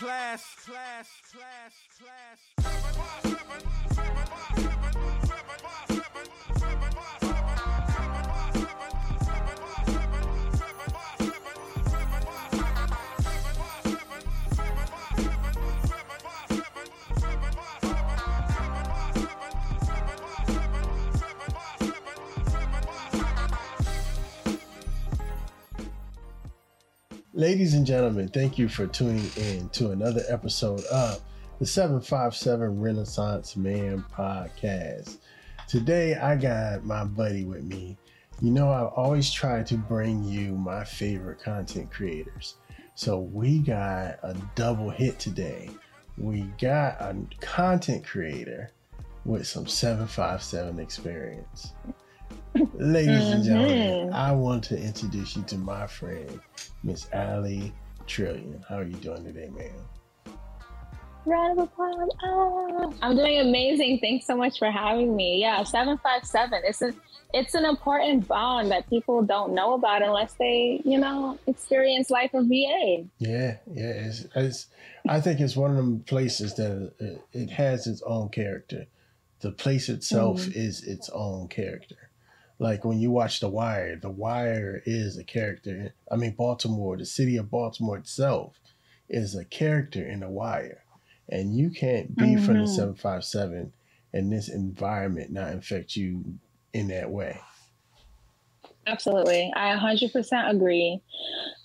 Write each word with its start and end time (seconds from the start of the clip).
Class, 0.00 0.42
class, 0.66 1.08
class, 1.30 1.74
class. 1.98 2.80
Ladies 27.40 27.72
and 27.72 27.86
gentlemen, 27.86 28.28
thank 28.28 28.58
you 28.58 28.68
for 28.68 28.86
tuning 28.86 29.30
in 29.38 29.70
to 29.70 29.92
another 29.92 30.22
episode 30.28 30.84
of 30.92 31.22
the 31.58 31.64
757 31.64 32.78
Renaissance 32.78 33.56
Man 33.56 34.04
podcast. 34.12 35.16
Today, 35.66 36.16
I 36.16 36.36
got 36.36 36.84
my 36.84 37.04
buddy 37.04 37.46
with 37.46 37.64
me. 37.64 37.96
You 38.42 38.50
know, 38.50 38.70
I've 38.70 38.92
always 38.92 39.32
try 39.32 39.62
to 39.62 39.74
bring 39.78 40.22
you 40.22 40.54
my 40.54 40.84
favorite 40.84 41.40
content 41.42 41.90
creators. 41.90 42.56
So, 42.94 43.20
we 43.20 43.60
got 43.60 44.18
a 44.22 44.36
double 44.54 44.90
hit 44.90 45.18
today. 45.18 45.70
We 46.18 46.42
got 46.60 47.00
a 47.00 47.16
content 47.40 48.06
creator 48.06 48.70
with 49.24 49.46
some 49.46 49.66
757 49.66 50.78
experience. 50.78 51.72
Ladies 52.54 53.28
and 53.28 53.44
gentlemen, 53.44 54.08
Mhm. 54.08 54.12
I 54.12 54.32
want 54.32 54.64
to 54.64 54.78
introduce 54.80 55.36
you 55.36 55.42
to 55.44 55.56
my 55.58 55.86
friend, 55.86 56.40
Miss 56.82 57.06
Allie 57.12 57.72
Trillion. 58.06 58.64
How 58.68 58.78
are 58.78 58.84
you 58.84 58.96
doing 58.96 59.24
today, 59.24 59.48
ma'am? 59.50 60.36
Round 61.26 61.58
of 61.58 61.64
applause. 61.64 62.10
Ah. 62.24 62.90
I'm 63.02 63.14
doing 63.14 63.38
amazing. 63.40 63.98
Thanks 64.00 64.26
so 64.26 64.36
much 64.36 64.58
for 64.58 64.70
having 64.70 65.14
me. 65.14 65.40
Yeah, 65.40 65.62
757. 65.62 66.62
It's 66.64 66.80
a, 66.82 66.92
it's 67.34 67.54
an 67.54 67.64
important 67.66 68.26
bond 68.26 68.70
that 68.72 68.88
people 68.88 69.22
don't 69.22 69.52
know 69.54 69.74
about 69.74 70.02
unless 70.02 70.32
they, 70.34 70.80
you 70.84 70.98
know, 70.98 71.38
experience 71.46 72.10
life 72.10 72.32
of 72.34 72.46
VA. 72.46 73.04
Yeah, 73.18 73.58
yeah. 73.72 73.84
It's, 74.08 74.26
it's, 74.34 74.66
I 75.08 75.20
think 75.20 75.40
it's 75.40 75.56
one 75.56 75.70
of 75.70 75.76
them 75.76 76.00
places 76.00 76.54
that 76.54 76.92
it, 76.98 77.22
it 77.32 77.50
has 77.50 77.86
its 77.86 78.02
own 78.02 78.30
character. 78.30 78.86
The 79.40 79.52
place 79.52 79.88
itself 79.88 80.48
is 80.48 80.82
its 80.82 81.08
own 81.10 81.48
character. 81.48 81.96
Like 82.60 82.84
when 82.84 83.00
you 83.00 83.10
watch 83.10 83.40
The 83.40 83.48
Wire, 83.48 83.96
The 83.96 84.10
Wire 84.10 84.82
is 84.84 85.16
a 85.16 85.24
character. 85.24 85.94
I 86.12 86.16
mean, 86.16 86.32
Baltimore, 86.32 86.98
the 86.98 87.06
city 87.06 87.38
of 87.38 87.50
Baltimore 87.50 87.96
itself 87.96 88.60
is 89.08 89.34
a 89.34 89.46
character 89.46 90.06
in 90.06 90.20
The 90.20 90.28
Wire. 90.28 90.84
And 91.30 91.56
you 91.56 91.70
can't 91.70 92.14
be 92.14 92.36
from 92.36 92.58
the 92.58 92.66
Mhm. 92.66 92.68
757 92.68 93.72
and 94.12 94.30
this 94.30 94.48
environment 94.50 95.32
not 95.32 95.52
infect 95.52 95.96
you 95.96 96.38
in 96.74 96.88
that 96.88 97.10
way. 97.10 97.40
Absolutely. 98.86 99.50
I 99.56 99.70
100% 99.70 100.50
agree. 100.50 101.00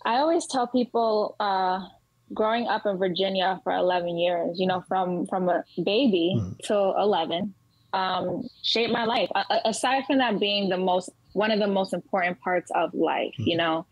I 0.06 0.18
always 0.20 0.48
tell 0.48 0.68
people 0.68 1.36
uh, 1.42 1.90
growing 2.34 2.68
up 2.68 2.86
in 2.86 2.98
Virginia 2.98 3.60
for 3.64 3.74
11 3.74 4.18
years, 4.18 4.58
you 4.60 4.68
know, 4.68 4.82
from, 4.88 5.26
from 5.28 5.50
a 5.50 5.64
baby 5.84 6.36
Mhm. 6.38 6.60
till 6.64 6.96
11, 6.98 7.54
um, 7.96 8.44
shaped 8.64 8.92
my 8.92 9.06
life. 9.06 9.30
A- 9.36 9.62
aside 9.66 10.06
from 10.06 10.18
that 10.20 10.40
being 10.40 10.70
the 10.70 10.78
most, 10.78 11.10
one 11.34 11.52
of 11.52 11.60
the 11.60 11.68
most 11.68 11.94
important 11.94 12.40
parts 12.42 12.70
of 12.76 12.94
life, 12.94 13.34
you 13.38 13.58
know, 13.58 13.86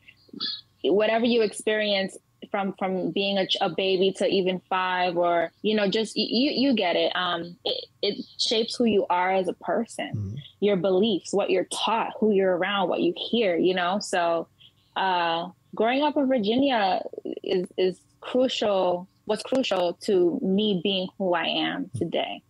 whatever 0.84 1.26
you 1.26 1.42
experience 1.42 2.18
from 2.52 2.74
from 2.78 3.12
being 3.12 3.38
a, 3.38 3.48
a 3.62 3.70
baby 3.70 4.12
to 4.18 4.28
even 4.28 4.62
five 4.70 5.16
or 5.16 5.50
you 5.62 5.74
know 5.74 5.90
just 5.90 6.12
you 6.18 6.52
you 6.52 6.76
get 6.76 6.98
it 6.98 7.10
um 7.16 7.56
it, 7.64 7.86
it 8.02 8.26
shapes 8.38 8.76
who 8.76 8.84
you 8.84 9.06
are 9.10 9.32
as 9.34 9.48
a 9.48 9.54
person 9.54 10.12
Mhm. 10.14 10.36
your 10.60 10.76
beliefs 10.76 11.32
what 11.32 11.50
you're 11.50 11.68
taught 11.74 12.12
who 12.20 12.32
you're 12.32 12.58
around 12.58 12.90
what 12.90 13.00
you 13.00 13.14
hear 13.16 13.56
you 13.56 13.74
know 13.74 14.00
so 14.00 14.50
uh 14.98 15.48
growing 15.74 16.04
up 16.04 16.18
in 16.18 16.28
virginia 16.28 17.02
is 17.44 17.70
is 17.78 18.02
crucial 18.20 19.08
was 19.26 19.42
crucial 19.44 19.94
to 20.04 20.38
me 20.44 20.82
being 20.84 21.08
who 21.18 21.34
i 21.34 21.46
am 21.46 21.90
today 21.96 22.42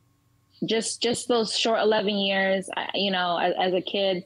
just 0.66 1.02
just 1.02 1.28
those 1.28 1.58
short 1.58 1.80
11 1.82 2.16
years 2.18 2.70
you 2.94 3.12
know 3.12 3.38
as, 3.38 3.54
as 3.60 3.74
a 3.74 3.82
kid 3.82 4.24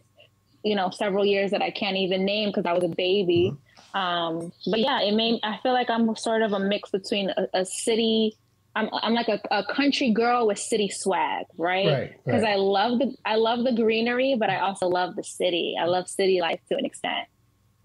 you 0.63 0.75
know 0.75 0.89
several 0.89 1.25
years 1.25 1.51
that 1.51 1.61
i 1.61 1.71
can't 1.71 1.97
even 1.97 2.25
name 2.25 2.49
because 2.49 2.65
i 2.65 2.73
was 2.73 2.83
a 2.83 2.95
baby 2.95 3.53
um 3.93 4.51
but 4.69 4.79
yeah 4.79 5.01
it 5.01 5.13
made 5.13 5.39
i 5.43 5.57
feel 5.63 5.73
like 5.73 5.89
i'm 5.89 6.15
sort 6.15 6.41
of 6.41 6.53
a 6.53 6.59
mix 6.59 6.89
between 6.91 7.29
a, 7.31 7.47
a 7.53 7.65
city 7.65 8.37
i'm, 8.75 8.89
I'm 9.01 9.13
like 9.13 9.29
a, 9.29 9.39
a 9.51 9.63
country 9.63 10.11
girl 10.11 10.47
with 10.47 10.59
city 10.59 10.89
swag 10.89 11.45
right 11.57 11.85
Right, 11.85 12.25
because 12.25 12.43
right. 12.43 12.53
I 12.53 12.55
love 12.55 12.99
the 12.99 13.15
I 13.25 13.35
love 13.35 13.63
the 13.63 13.73
greenery, 13.73 14.35
but 14.37 14.49
I 14.49 14.59
also 14.59 14.87
love 14.87 15.15
the 15.15 15.23
city. 15.23 15.75
I 15.79 15.85
love 15.85 16.07
city 16.07 16.41
life 16.41 16.59
to 16.69 16.77
an 16.77 16.85
extent. 16.85 17.27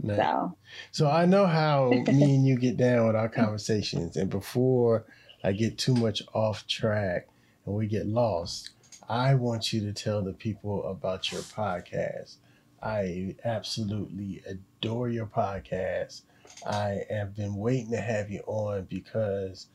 Nice. 0.00 0.16
So 0.16 0.56
So 0.90 1.10
I 1.10 1.24
know 1.26 1.46
how 1.46 1.90
me 2.06 2.34
and 2.34 2.46
you 2.46 2.56
get 2.56 2.76
down 2.76 3.06
with 3.06 3.16
our 3.16 3.28
conversations, 3.28 4.16
and 4.16 4.28
before 4.28 5.06
I 5.44 5.52
get 5.52 5.78
too 5.78 5.94
much 5.94 6.22
off 6.34 6.66
track 6.66 7.28
and 7.64 7.74
we 7.74 7.86
get 7.86 8.06
lost, 8.06 8.70
I 9.08 9.34
want 9.34 9.72
you 9.72 9.80
to 9.82 9.92
tell 9.92 10.22
the 10.22 10.32
people 10.32 10.84
about 10.86 11.30
your 11.32 11.42
podcast. 11.42 12.36
I 12.82 13.36
absolutely 13.44 14.42
adore 14.46 15.08
your 15.08 15.26
podcast. 15.26 16.22
I 16.66 17.02
have 17.10 17.36
been 17.36 17.56
waiting 17.56 17.90
to 17.92 18.00
have 18.00 18.30
you 18.30 18.42
on 18.46 18.84
because 18.84 19.66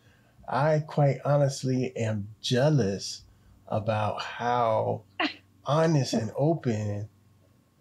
I 0.48 0.80
quite 0.80 1.20
honestly 1.26 1.96
am 1.96 2.30
jealous 2.42 3.24
about 3.68 4.22
how 4.22 5.04
honest 5.66 6.14
and 6.14 6.32
open 6.38 7.10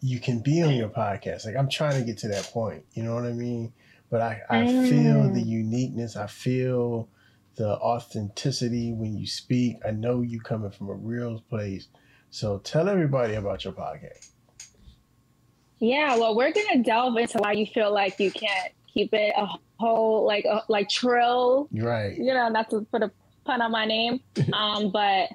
you 0.00 0.20
can 0.20 0.40
be 0.40 0.62
on 0.62 0.74
your 0.74 0.88
podcast. 0.88 1.46
Like 1.46 1.56
I'm 1.56 1.68
trying 1.68 1.98
to 1.98 2.04
get 2.04 2.18
to 2.18 2.28
that 2.28 2.44
point. 2.52 2.84
You 2.94 3.02
know 3.04 3.14
what 3.14 3.24
I 3.24 3.32
mean? 3.32 3.72
But 4.10 4.20
I, 4.20 4.40
I 4.48 4.66
feel 4.88 5.28
the 5.32 5.40
Mm. 5.40 5.46
uniqueness. 5.46 6.16
I 6.16 6.26
feel 6.26 7.08
the 7.56 7.76
authenticity 7.78 8.92
when 8.92 9.16
you 9.16 9.26
speak. 9.26 9.76
I 9.86 9.90
know 9.90 10.22
you 10.22 10.40
coming 10.40 10.70
from 10.70 10.88
a 10.88 10.94
real 10.94 11.40
place. 11.48 11.88
So 12.30 12.58
tell 12.58 12.88
everybody 12.88 13.34
about 13.34 13.64
your 13.64 13.72
podcast. 13.72 14.30
yeah, 15.78 16.16
well, 16.16 16.36
we're 16.36 16.52
gonna 16.52 16.82
delve 16.82 17.16
into 17.16 17.38
why 17.38 17.52
you 17.52 17.66
feel 17.66 17.92
like 17.92 18.18
you 18.20 18.30
can't 18.30 18.72
keep 18.92 19.12
it 19.12 19.32
a 19.36 19.46
whole 19.78 20.24
like 20.26 20.44
a, 20.44 20.62
like 20.68 20.88
trill. 20.88 21.68
Right. 21.72 22.16
You 22.16 22.34
know, 22.34 22.48
not 22.48 22.70
to 22.70 22.82
put 22.92 23.02
a 23.02 23.10
pun 23.44 23.60
on 23.62 23.70
my 23.70 23.84
name, 23.84 24.20
um, 24.52 24.90
but 24.90 25.30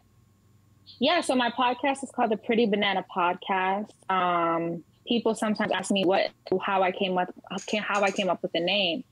yeah. 0.99 1.21
So 1.21 1.35
my 1.35 1.51
podcast 1.51 2.03
is 2.03 2.11
called 2.15 2.31
the 2.31 2.37
Pretty 2.37 2.65
Banana 2.65 3.05
Podcast. 3.15 3.89
Um, 4.09 4.83
people 5.11 5.35
sometimes 5.35 5.73
ask 5.73 5.91
me 5.91 6.05
what 6.05 6.29
how 6.61 6.81
I 6.83 6.91
came 6.93 7.17
up 7.17 7.33
how 7.81 8.01
I 8.01 8.11
came 8.11 8.29
up 8.29 8.41
with 8.41 8.53
the 8.53 8.61
name. 8.61 9.03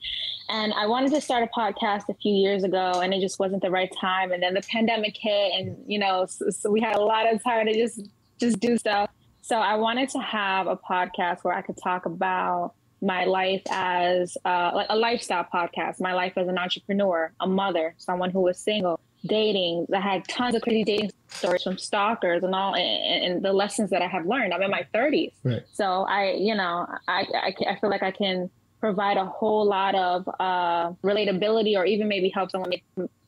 And 0.48 0.74
I 0.74 0.88
wanted 0.88 1.12
to 1.12 1.22
start 1.22 1.44
a 1.44 1.60
podcast 1.60 2.08
a 2.10 2.14
few 2.14 2.34
years 2.34 2.64
ago, 2.64 3.02
and 3.02 3.14
it 3.14 3.20
just 3.20 3.38
wasn't 3.38 3.62
the 3.62 3.70
right 3.70 3.92
time. 4.00 4.32
And 4.32 4.42
then 4.42 4.54
the 4.54 4.62
pandemic 4.62 5.16
hit, 5.20 5.52
and 5.56 5.78
you 5.86 6.00
know, 6.00 6.26
so, 6.26 6.50
so 6.52 6.72
we 6.72 6.80
had 6.80 6.96
a 6.96 7.02
lot 7.02 7.32
of 7.32 7.44
time 7.44 7.66
to 7.66 7.74
just 7.74 8.08
just 8.40 8.60
do 8.62 8.78
stuff. 8.78 9.10
So 9.42 9.58
I 9.58 9.76
wanted 9.76 10.10
to 10.10 10.20
have 10.20 10.68
a 10.68 10.78
podcast 10.78 11.44
where 11.44 11.54
I 11.54 11.62
could 11.62 11.78
talk 11.84 12.06
about 12.06 12.74
my 13.02 13.26
life 13.26 13.64
as 13.70 14.38
uh, 14.46 14.72
like 14.74 14.88
a 14.90 14.96
lifestyle 14.96 15.46
podcast, 15.54 16.00
my 16.00 16.14
life 16.14 16.34
as 16.38 16.48
an 16.48 16.58
entrepreneur, 16.58 17.32
a 17.42 17.48
mother, 17.48 17.94
someone 17.98 18.30
who 18.30 18.42
was 18.42 18.58
single, 18.58 19.00
dating. 19.26 19.88
I 19.94 20.00
had 20.00 20.28
tons 20.28 20.56
of 20.56 20.62
crazy 20.62 20.84
dating 20.84 21.12
stories 21.30 21.64
from 21.64 21.78
stalkers 21.78 22.44
and 22.44 22.54
all, 22.56 22.76
and, 22.76 23.24
and 23.34 23.46
the 23.46 23.54
lessons 23.54 23.90
that 23.92 24.02
I 24.02 24.08
have 24.08 24.26
learned. 24.26 24.54
I'm 24.54 24.62
in 24.62 24.72
my 24.72 24.86
30s, 24.94 25.34
Right. 25.44 25.62
so 25.74 26.04
I, 26.10 26.34
you 26.38 26.56
know, 26.56 26.88
I, 27.08 27.26
I, 27.34 27.54
I 27.72 27.80
feel 27.80 27.90
like 27.90 28.04
I 28.04 28.12
can 28.12 28.50
provide 28.80 29.18
a 29.18 29.26
whole 29.26 29.66
lot 29.66 29.94
of 29.96 30.28
uh, 30.40 30.92
relatability, 31.04 31.76
or 31.78 31.86
even 31.86 32.08
maybe 32.08 32.30
help 32.30 32.50
someone 32.52 32.70
make, 32.70 32.84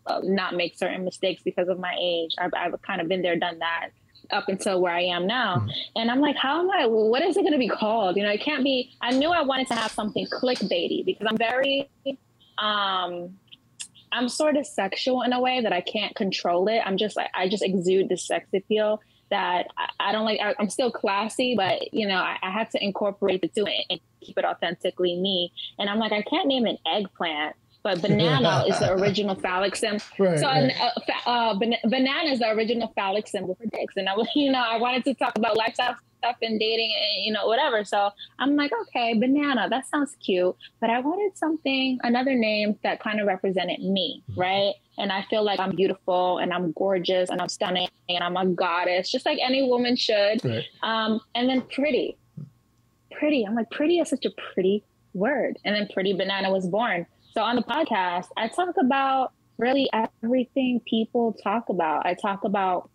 uh, 0.08 0.22
not 0.24 0.56
make 0.56 0.78
certain 0.78 1.04
mistakes 1.04 1.42
because 1.44 1.68
of 1.68 1.78
my 1.80 1.94
age. 2.00 2.32
I've, 2.40 2.52
I've 2.56 2.82
kind 2.82 3.02
of 3.02 3.08
been 3.10 3.22
there, 3.22 3.36
done 3.36 3.60
that 3.60 3.90
up 4.32 4.48
until 4.48 4.80
where 4.82 4.94
I 4.94 5.02
am 5.02 5.28
now. 5.28 5.58
Mhm. 5.58 5.72
And 5.98 6.10
I'm 6.10 6.22
like, 6.22 6.38
how 6.38 6.62
am 6.62 6.72
I, 6.72 6.86
what 6.86 7.22
is 7.22 7.36
it 7.36 7.42
going 7.42 7.52
to 7.52 7.60
be 7.60 7.68
called? 7.68 8.16
You 8.16 8.24
know, 8.24 8.30
it 8.32 8.42
can't 8.42 8.64
be, 8.64 8.92
I 9.02 9.12
knew 9.12 9.30
I 9.30 9.42
wanted 9.42 9.68
to 9.68 9.76
have 9.76 9.92
something 9.92 10.26
clickbaity 10.28 11.04
because 11.06 11.28
I'm 11.30 11.38
very, 11.38 11.90
um, 12.58 13.38
I'm 14.12 14.30
sort 14.30 14.58
of 14.58 14.66
sexual 14.66 15.22
in 15.22 15.34
a 15.34 15.40
way 15.40 15.62
that 15.62 15.74
I 15.74 15.82
can't 15.82 16.16
control 16.16 16.68
it. 16.68 16.82
I'm 16.86 16.98
just 16.98 17.16
like, 17.16 17.30
I 17.34 17.48
just 17.48 17.64
exude 17.64 18.10
this 18.10 18.26
sex 18.26 18.48
appeal 18.54 19.02
that 19.30 19.68
I, 19.78 20.10
I 20.10 20.12
don't 20.12 20.26
like. 20.26 20.40
I, 20.42 20.54
I'm 20.60 20.70
still 20.70 20.92
classy, 20.92 21.56
but 21.56 21.94
you 21.94 22.08
know, 22.08 22.18
I, 22.18 22.38
I 22.44 22.52
have 22.52 22.70
to 22.72 22.84
incorporate 22.84 23.42
the 23.42 23.48
two 23.48 23.66
and, 23.66 23.86
and 23.90 24.00
keep 24.22 24.38
it 24.38 24.46
authentically 24.46 25.18
me. 25.18 25.52
And 25.80 25.90
I'm 25.90 26.00
like, 26.00 26.12
I 26.12 26.22
can't 26.22 26.48
name 26.48 26.66
an 26.66 26.78
eggplant, 26.86 27.56
but 27.84 28.02
banana 28.02 28.66
is 28.68 28.78
the 28.80 28.94
original 28.94 29.36
phallic 29.42 29.76
symbol. 29.76 30.04
Right. 30.20 30.40
So 30.40 30.48
right. 30.48 30.74
uh, 31.26 31.30
uh, 31.30 31.54
ban- 31.58 31.78
banana 31.86 32.30
is 32.30 32.40
the 32.40 32.50
original 32.50 32.92
phallic 32.96 33.28
symbol 33.28 33.56
for 33.56 33.66
dicks, 33.66 33.96
and 33.98 34.08
I 34.08 34.16
was, 34.16 34.28
you 34.36 34.52
know, 34.52 34.62
I 34.62 34.78
wanted 34.78 35.04
to 35.06 35.14
talk 35.16 35.38
about 35.38 35.58
lifestyle 35.58 35.96
stuff 36.22 36.36
in 36.42 36.58
dating 36.60 36.94
and 36.96 37.26
you 37.26 37.34
know 37.34 37.48
whatever. 37.48 37.84
So 37.84 38.12
I'm 38.40 38.56
like, 38.56 38.72
okay, 38.84 39.14
banana, 39.18 39.68
that 39.70 39.88
sounds 39.88 40.16
cute, 40.24 40.56
but 40.80 40.90
I 40.90 41.00
wanted 41.00 41.38
something, 41.38 42.00
another 42.04 42.36
name 42.36 42.78
that 42.84 43.00
kind 43.02 43.20
of 43.20 43.28
represented 43.28 43.80
me, 43.82 44.24
Mm-hmm. 44.32 44.40
right? 44.42 44.74
And 44.98 45.12
I 45.12 45.24
feel 45.30 45.44
like 45.44 45.60
I'm 45.60 45.76
beautiful 45.76 46.38
and 46.38 46.54
I'm 46.54 46.74
gorgeous 46.74 47.30
and 47.30 47.42
I'm 47.42 47.50
stunning 47.50 47.88
and 48.10 48.24
I'm 48.24 48.38
a 48.38 48.46
goddess, 48.46 49.10
just 49.12 49.26
like 49.26 49.40
any 49.42 49.68
woman 49.68 49.96
should. 49.96 50.44
Right. 50.44 50.66
Um, 50.84 51.22
and 51.34 51.50
then 51.50 51.62
pretty, 51.62 52.18
pretty. 53.12 53.44
I'm 53.46 53.56
like, 53.56 53.72
pretty 53.72 54.00
is 54.00 54.10
such 54.10 54.26
a 54.26 54.32
pretty 54.54 54.84
word. 55.14 55.58
And 55.66 55.76
then 55.76 55.88
Pretty 55.94 56.14
Banana 56.14 56.52
was 56.52 56.68
born. 56.68 57.06
So 57.34 57.42
on 57.42 57.56
the 57.56 57.64
podcast, 57.64 58.28
I 58.38 58.48
talk 58.50 58.76
about 58.80 59.32
really 59.58 59.90
everything 60.24 60.82
people 60.86 61.34
talk 61.42 61.70
about. 61.70 62.06
I 62.06 62.14
talk 62.14 62.44
about 62.44 62.90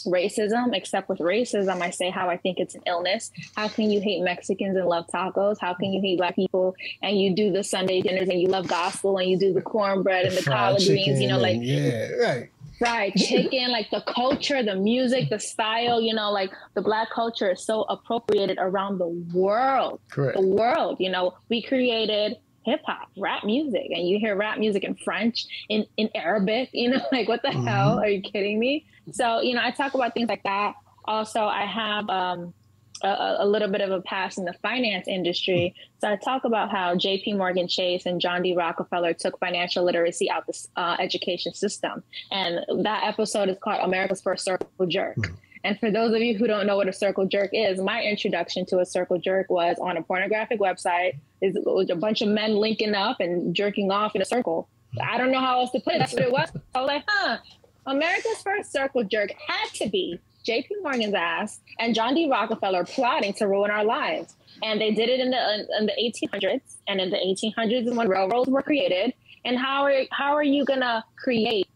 racism, 0.00 0.74
except 0.74 1.08
with 1.08 1.18
racism, 1.18 1.80
I 1.80 1.90
say 1.90 2.10
how 2.10 2.28
I 2.28 2.36
think 2.36 2.58
it's 2.58 2.74
an 2.74 2.82
illness. 2.86 3.30
How 3.56 3.68
can 3.68 3.90
you 3.90 4.00
hate 4.00 4.22
Mexicans 4.22 4.76
and 4.76 4.86
love 4.86 5.06
tacos? 5.08 5.56
How 5.60 5.74
can 5.74 5.92
you 5.92 6.00
hate 6.00 6.18
black 6.18 6.36
people 6.36 6.74
and 7.02 7.20
you 7.20 7.34
do 7.34 7.52
the 7.52 7.62
Sunday 7.62 8.00
dinners 8.00 8.28
and 8.28 8.40
you 8.40 8.48
love 8.48 8.68
gospel 8.68 9.18
and 9.18 9.30
you 9.30 9.38
do 9.38 9.52
the 9.52 9.62
cornbread 9.62 10.26
and 10.26 10.36
the 10.36 10.42
Fried 10.42 10.56
collard 10.56 10.82
greens, 10.86 11.20
you 11.20 11.28
know, 11.28 11.38
like 11.38 11.58
yeah, 11.60 12.08
right. 12.12 12.50
fried 12.78 13.14
chicken, 13.14 13.70
like 13.70 13.90
the 13.90 14.02
culture, 14.02 14.62
the 14.62 14.76
music, 14.76 15.30
the 15.30 15.38
style, 15.38 16.00
you 16.00 16.14
know, 16.14 16.30
like 16.30 16.50
the 16.74 16.82
black 16.82 17.10
culture 17.10 17.52
is 17.52 17.62
so 17.62 17.82
appropriated 17.82 18.58
around 18.60 18.98
the 18.98 19.08
world. 19.34 20.00
Correct. 20.10 20.38
The 20.38 20.46
world, 20.46 20.96
you 20.98 21.10
know, 21.10 21.34
we 21.48 21.62
created 21.62 22.36
hip 22.64 22.80
hop, 22.86 23.08
rap 23.16 23.44
music, 23.44 23.86
and 23.90 24.08
you 24.08 24.18
hear 24.18 24.36
rap 24.36 24.58
music 24.58 24.84
in 24.84 24.94
French, 24.94 25.46
in, 25.68 25.84
in 25.96 26.08
Arabic, 26.14 26.70
you 26.72 26.90
know, 26.90 27.00
like 27.12 27.28
what 27.28 27.42
the 27.42 27.48
Mhm. 27.48 27.66
hell? 27.66 27.98
Are 27.98 28.08
you 28.08 28.20
kidding 28.22 28.58
me? 28.58 28.84
So, 29.10 29.40
you 29.40 29.54
know, 29.54 29.60
I 29.62 29.70
talk 29.70 29.94
about 29.94 30.14
things 30.14 30.28
like 30.28 30.42
that. 30.44 30.74
Also, 31.04 31.42
I 31.44 31.64
have 31.66 32.08
um, 32.08 32.54
a, 33.02 33.36
a 33.40 33.46
little 33.46 33.66
bit 33.68 33.80
of 33.80 33.90
a 33.90 34.00
past 34.02 34.38
in 34.38 34.44
the 34.44 34.52
finance 34.62 35.08
industry. 35.08 35.74
So 36.00 36.08
I 36.08 36.16
talk 36.16 36.44
about 36.44 36.70
how 36.70 36.94
JP 36.94 37.36
Morgan 37.36 37.66
Chase 37.66 38.06
and 38.06 38.20
John 38.20 38.42
D. 38.42 38.54
Rockefeller 38.54 39.12
took 39.12 39.38
financial 39.40 39.82
literacy 39.84 40.30
out 40.30 40.44
of 40.48 40.54
the 40.54 40.80
uh, 40.80 40.96
education 41.00 41.52
system. 41.54 42.04
And 42.30 42.60
that 42.84 43.02
episode 43.04 43.48
is 43.48 43.56
called 43.58 43.80
America's 43.82 44.20
First 44.22 44.44
Circle 44.44 44.86
Jerk. 44.86 45.16
Mhm. 45.16 45.34
And 45.64 45.78
for 45.78 45.90
those 45.90 46.12
of 46.14 46.20
you 46.20 46.36
who 46.36 46.46
don't 46.46 46.66
know 46.66 46.76
what 46.76 46.88
a 46.88 46.92
circle 46.92 47.26
jerk 47.26 47.50
is, 47.52 47.80
my 47.80 48.02
introduction 48.02 48.66
to 48.66 48.80
a 48.80 48.86
circle 48.86 49.18
jerk 49.18 49.48
was 49.50 49.76
on 49.80 49.96
a 49.96 50.02
pornographic 50.02 50.58
website. 50.58 51.18
Is 51.40 51.56
a 51.90 51.96
bunch 51.96 52.22
of 52.22 52.28
men 52.28 52.54
linking 52.56 52.94
up 52.94 53.20
and 53.20 53.54
jerking 53.54 53.90
off 53.90 54.14
in 54.14 54.22
a 54.22 54.24
circle. 54.24 54.68
I 55.00 55.18
don't 55.18 55.32
know 55.32 55.40
how 55.40 55.60
else 55.60 55.70
to 55.72 55.80
put 55.80 55.94
it. 55.94 55.98
That's 55.98 56.12
what 56.12 56.22
it 56.22 56.32
was. 56.32 56.50
I 56.74 56.80
was 56.80 56.86
like, 56.86 57.04
huh. 57.08 57.38
America's 57.86 58.42
first 58.42 58.70
circle 58.70 59.02
jerk 59.02 59.30
had 59.48 59.68
to 59.74 59.88
be 59.88 60.20
JP 60.46 60.68
Morgan's 60.82 61.14
ass 61.14 61.60
and 61.78 61.94
John 61.94 62.14
D. 62.14 62.28
Rockefeller 62.30 62.84
plotting 62.84 63.32
to 63.34 63.46
ruin 63.48 63.70
our 63.70 63.84
lives. 63.84 64.36
And 64.62 64.80
they 64.80 64.92
did 64.92 65.08
it 65.08 65.20
in 65.20 65.30
the 65.30 65.66
in 65.78 65.86
the 65.86 65.92
1800s, 65.98 66.76
and 66.86 67.00
in 67.00 67.10
the 67.10 67.16
1800s 67.16 67.88
is 67.88 67.94
when 67.94 68.08
railroads 68.08 68.50
were 68.50 68.62
created. 68.62 69.14
And 69.44 69.58
how 69.58 69.84
are 69.84 70.02
how 70.10 70.34
are 70.36 70.42
you 70.42 70.64
gonna 70.64 71.04
create 71.16 71.68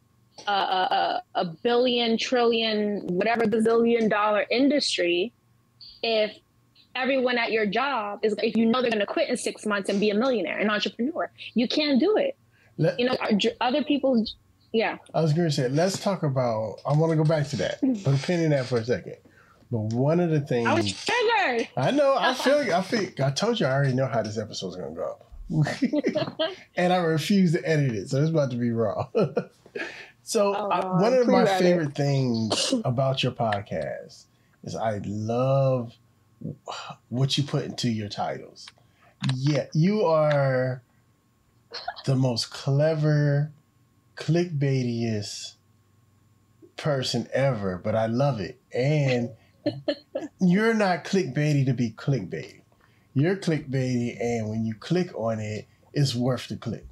a, 0.47 0.53
a, 0.53 1.23
a 1.35 1.45
billion, 1.45 2.19
trillion, 2.19 3.01
whatever 3.07 3.45
bazillion 3.45 4.09
dollar 4.11 4.45
industry 4.51 5.33
if 6.03 6.37
everyone 6.95 7.37
at 7.39 7.53
your 7.53 7.67
job 7.67 8.21
is 8.23 8.35
if 8.43 8.57
you 8.57 8.67
know 8.67 8.81
they're 8.81 8.91
gonna 8.91 9.07
quit 9.07 9.29
in 9.29 9.37
six 9.37 9.67
months 9.67 9.89
and 9.89 9.99
be 10.01 10.11
a 10.11 10.15
millionaire, 10.15 10.59
an 10.59 10.71
entrepreneur? 10.71 11.31
You 11.55 11.69
can't 11.69 11.99
do 12.01 12.17
it. 12.17 12.37
Let- 12.79 12.99
You 13.01 13.07
know, 13.07 13.17
other 13.61 13.83
people. 13.85 14.25
Yeah. 14.73 14.99
I 15.15 15.23
was 15.23 15.33
going 15.33 15.49
to 15.49 15.55
say, 15.55 15.69
let's 15.71 15.99
talk 16.03 16.23
about. 16.23 16.81
I 16.85 16.93
want 16.93 17.11
to 17.11 17.17
go 17.17 17.25
back 17.25 17.49
to 17.49 17.57
that. 17.57 17.81
Put 18.05 18.15
a 18.15 18.19
pin 18.27 18.41
in 18.41 18.51
that 18.51 18.67
for 18.67 18.77
a 18.79 18.85
second. 18.85 19.17
But 19.71 19.79
one 19.95 20.21
of 20.21 20.29
the 20.31 20.41
things 20.41 20.69
I 20.69 20.75
was 20.75 20.93
triggered. 20.93 21.69
I 21.79 21.91
know. 21.93 22.15
I 22.19 22.35
feel. 22.45 22.59
I 22.75 22.83
feel. 22.83 23.09
I 23.25 23.31
told 23.31 23.59
you. 23.59 23.65
I 23.67 23.73
already 23.73 23.95
know 23.95 24.07
how 24.07 24.23
this 24.23 24.37
episode's 24.37 24.77
gonna 24.77 24.95
go, 24.95 25.17
and 26.77 26.93
I 26.93 26.97
refuse 26.99 27.53
to 27.53 27.67
edit 27.69 27.93
it, 27.93 28.11
so 28.11 28.21
it's 28.21 28.31
about 28.31 28.51
to 28.51 28.57
be 28.57 28.71
raw. 28.71 29.09
So 30.27 30.57
Oh, 30.57 30.69
I, 30.71 31.01
one 31.01 31.15
of 31.15 31.29
my 31.29 31.47
favorite 31.47 31.95
things 31.95 32.75
about 32.85 33.23
your 33.23 33.31
podcast 33.31 34.25
is 34.65 34.75
I 34.75 35.01
love 35.05 35.93
what 37.09 37.39
you 37.39 37.45
put 37.45 37.65
into 37.65 37.89
your 37.89 38.09
titles. 38.09 38.67
Yeah, 39.37 39.67
you 39.73 40.05
are 40.05 40.83
the 42.07 42.17
most 42.17 42.51
clever, 42.51 43.53
clickbaitiest 44.17 45.55
person 46.77 47.29
ever, 47.33 47.79
but 47.79 47.95
I 47.95 48.07
love 48.07 48.41
it. 48.41 48.61
And 48.75 49.31
you're 50.41 50.75
not 50.75 51.05
clickbaity 51.05 51.67
to 51.67 51.73
be 51.73 51.93
clickbaity. 51.93 52.63
You're 53.15 53.37
clickbaity, 53.37 54.21
and 54.21 54.49
when 54.49 54.67
you 54.67 54.75
click 54.75 55.15
on 55.15 55.39
it, 55.39 55.69
it's 55.95 56.17
worth 56.17 56.49
the 56.49 56.57
click. 56.57 56.85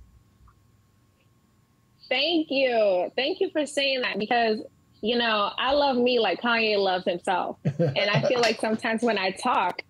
Thank 2.09 2.51
you. 2.51 3.11
Thank 3.17 3.41
you 3.41 3.51
for 3.51 3.67
saying 3.67 4.03
that 4.03 4.19
because, 4.19 4.61
you 5.01 5.17
know, 5.17 5.51
I 5.59 5.73
love 5.73 5.97
me 5.97 6.19
like 6.19 6.41
Kanye 6.41 6.79
loves 6.79 7.05
himself. 7.05 7.59
And 7.65 8.11
I 8.11 8.23
feel 8.29 8.41
like 8.41 8.61
sometimes 8.61 9.03
when 9.03 9.19
I 9.19 9.31
talk, 9.31 9.83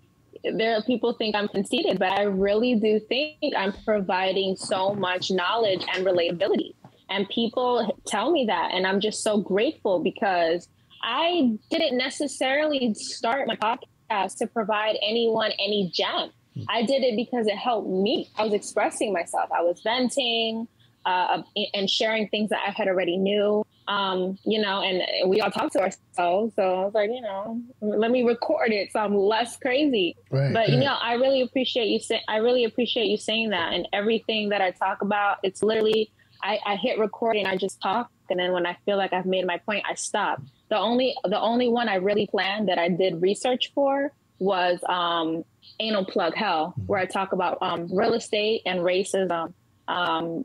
there 0.52 0.76
are 0.76 0.82
people 0.82 1.14
think 1.14 1.34
I'm 1.34 1.48
conceited, 1.48 1.98
but 1.98 2.12
I 2.12 2.22
really 2.22 2.74
do 2.74 3.00
think 3.00 3.54
I'm 3.56 3.72
providing 3.84 4.56
so 4.56 4.94
much 4.94 5.30
knowledge 5.30 5.84
and 5.94 6.04
relatability. 6.04 6.74
And 7.10 7.28
people 7.28 7.96
tell 8.06 8.30
me 8.30 8.44
that. 8.46 8.70
And 8.72 8.86
I'm 8.86 9.00
just 9.00 9.22
so 9.22 9.38
grateful 9.38 10.00
because 10.00 10.68
I 11.02 11.58
didn't 11.70 11.98
necessarily 11.98 12.94
start 12.94 13.46
my 13.46 13.56
podcast 13.56 14.36
to 14.38 14.46
provide 14.46 14.96
anyone 15.02 15.52
any 15.58 15.90
gem. 15.94 16.30
I 16.68 16.82
did 16.82 17.02
it 17.02 17.16
because 17.16 17.46
it 17.46 17.56
helped 17.56 17.88
me. 17.88 18.30
I 18.36 18.44
was 18.44 18.52
expressing 18.52 19.12
myself. 19.12 19.50
I 19.52 19.60
was 19.62 19.80
venting 19.82 20.68
uh, 21.06 21.42
and 21.72 21.88
sharing 21.88 22.28
things 22.28 22.50
that 22.50 22.60
I 22.66 22.70
had 22.70 22.88
already 22.88 23.16
knew. 23.16 23.64
Um, 23.86 24.38
you 24.44 24.62
know, 24.62 24.80
and 24.80 25.28
we 25.28 25.42
all 25.42 25.50
talk 25.50 25.70
to 25.72 25.80
ourselves. 25.80 26.54
So 26.56 26.62
I 26.62 26.84
was 26.86 26.94
like, 26.94 27.10
you 27.10 27.20
know, 27.20 27.60
let 27.82 28.10
me 28.10 28.22
record 28.22 28.72
it 28.72 28.90
so 28.92 29.00
I'm 29.00 29.14
less 29.14 29.58
crazy. 29.58 30.16
Right. 30.30 30.54
But 30.54 30.70
you 30.70 30.78
know, 30.78 30.96
I 31.00 31.14
really 31.14 31.42
appreciate 31.42 31.88
you 31.88 31.98
saying. 31.98 32.22
I 32.26 32.36
really 32.36 32.64
appreciate 32.64 33.06
you 33.06 33.18
saying 33.18 33.50
that. 33.50 33.74
And 33.74 33.86
everything 33.92 34.48
that 34.50 34.62
I 34.62 34.70
talk 34.70 35.02
about, 35.02 35.38
it's 35.42 35.62
literally 35.62 36.10
I, 36.44 36.58
I 36.64 36.76
hit 36.76 36.98
record 36.98 37.36
and 37.36 37.48
I 37.48 37.56
just 37.56 37.80
talk, 37.80 38.10
and 38.28 38.38
then 38.38 38.52
when 38.52 38.66
I 38.66 38.76
feel 38.84 38.98
like 38.98 39.12
I've 39.12 39.26
made 39.26 39.46
my 39.46 39.58
point, 39.58 39.84
I 39.88 39.94
stop. 39.94 40.42
The 40.68 40.76
only 40.76 41.14
the 41.24 41.40
only 41.40 41.68
one 41.68 41.88
I 41.88 41.96
really 41.96 42.26
planned 42.26 42.68
that 42.68 42.78
I 42.78 42.88
did 42.88 43.20
research 43.22 43.72
for 43.74 44.12
was 44.38 44.78
um, 44.88 45.44
anal 45.80 46.04
plug 46.04 46.34
hell, 46.34 46.74
where 46.86 47.00
I 47.00 47.06
talk 47.06 47.32
about 47.32 47.58
um, 47.62 47.88
real 47.90 48.12
estate 48.14 48.62
and 48.66 48.80
racism. 48.80 49.54
Um, 49.86 50.44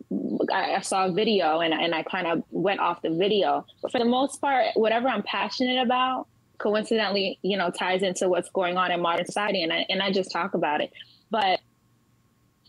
I, 0.51 0.75
I 0.75 0.81
saw 0.81 1.05
a 1.05 1.11
video 1.11 1.59
and, 1.61 1.73
and 1.73 1.95
I 1.95 2.03
kind 2.03 2.27
of 2.27 2.43
went 2.51 2.79
off 2.79 3.01
the 3.01 3.09
video, 3.09 3.65
but 3.81 3.91
for 3.91 3.99
the 3.99 4.05
most 4.05 4.41
part, 4.41 4.67
whatever 4.75 5.07
I'm 5.07 5.23
passionate 5.23 5.81
about, 5.81 6.27
coincidentally, 6.59 7.39
you 7.41 7.57
know, 7.57 7.71
ties 7.71 8.03
into 8.03 8.29
what's 8.29 8.49
going 8.49 8.77
on 8.77 8.91
in 8.91 9.01
modern 9.01 9.25
society, 9.25 9.63
and 9.63 9.73
I 9.73 9.85
and 9.89 10.01
I 10.01 10.11
just 10.11 10.31
talk 10.31 10.53
about 10.53 10.81
it. 10.81 10.91
But 11.31 11.59